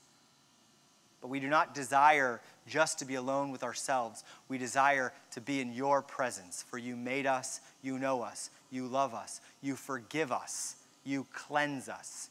But 1.21 1.29
we 1.29 1.39
do 1.39 1.47
not 1.47 1.73
desire 1.73 2.41
just 2.67 2.99
to 2.99 3.05
be 3.05 3.15
alone 3.15 3.49
with 3.49 3.63
ourselves. 3.63 4.25
We 4.49 4.57
desire 4.57 5.13
to 5.31 5.39
be 5.39 5.61
in 5.61 5.71
your 5.71 6.01
presence, 6.01 6.65
for 6.69 6.77
you 6.77 6.97
made 6.97 7.25
us, 7.25 7.61
you 7.81 7.97
know 7.97 8.21
us, 8.21 8.49
you 8.71 8.87
love 8.87 9.13
us, 9.13 9.39
you 9.61 9.77
forgive 9.77 10.33
us, 10.33 10.75
you 11.05 11.25
cleanse 11.31 11.87
us. 11.87 12.29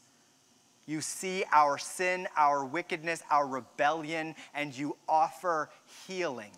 You 0.85 1.01
see 1.01 1.43
our 1.51 1.77
sin, 1.77 2.27
our 2.35 2.65
wickedness, 2.65 3.23
our 3.29 3.47
rebellion, 3.47 4.35
and 4.53 4.75
you 4.75 4.97
offer 5.07 5.69
healing 6.07 6.51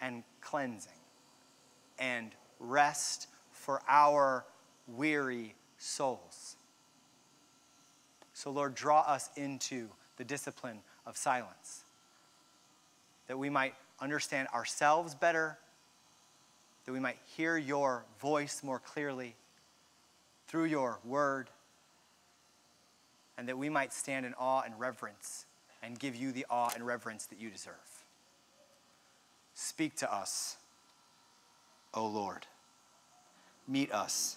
and 0.00 0.22
cleansing 0.40 0.92
and 1.98 2.30
rest 2.60 3.26
for 3.50 3.82
our 3.88 4.44
weary 4.86 5.54
souls. 5.78 6.56
So, 8.32 8.50
Lord, 8.50 8.74
draw 8.74 9.00
us 9.00 9.30
into 9.36 9.88
the 10.16 10.24
discipline 10.24 10.80
of 11.06 11.16
silence, 11.16 11.84
that 13.26 13.38
we 13.38 13.50
might 13.50 13.74
understand 14.00 14.48
ourselves 14.54 15.14
better, 15.14 15.58
that 16.84 16.92
we 16.92 17.00
might 17.00 17.18
hear 17.36 17.56
your 17.56 18.04
voice 18.20 18.62
more 18.62 18.78
clearly 18.78 19.34
through 20.46 20.64
your 20.64 20.98
word 21.04 21.50
and 23.38 23.48
that 23.48 23.56
we 23.56 23.68
might 23.68 23.92
stand 23.92 24.26
in 24.26 24.34
awe 24.34 24.62
and 24.66 24.78
reverence 24.78 25.46
and 25.82 25.98
give 25.98 26.16
you 26.16 26.32
the 26.32 26.44
awe 26.50 26.70
and 26.74 26.84
reverence 26.84 27.26
that 27.26 27.40
you 27.40 27.48
deserve. 27.48 28.04
Speak 29.54 29.94
to 29.96 30.12
us, 30.12 30.56
O 31.94 32.04
Lord. 32.04 32.46
Meet 33.68 33.92
us 33.92 34.36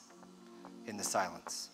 in 0.85 0.97
the 0.97 1.03
silence. 1.03 1.69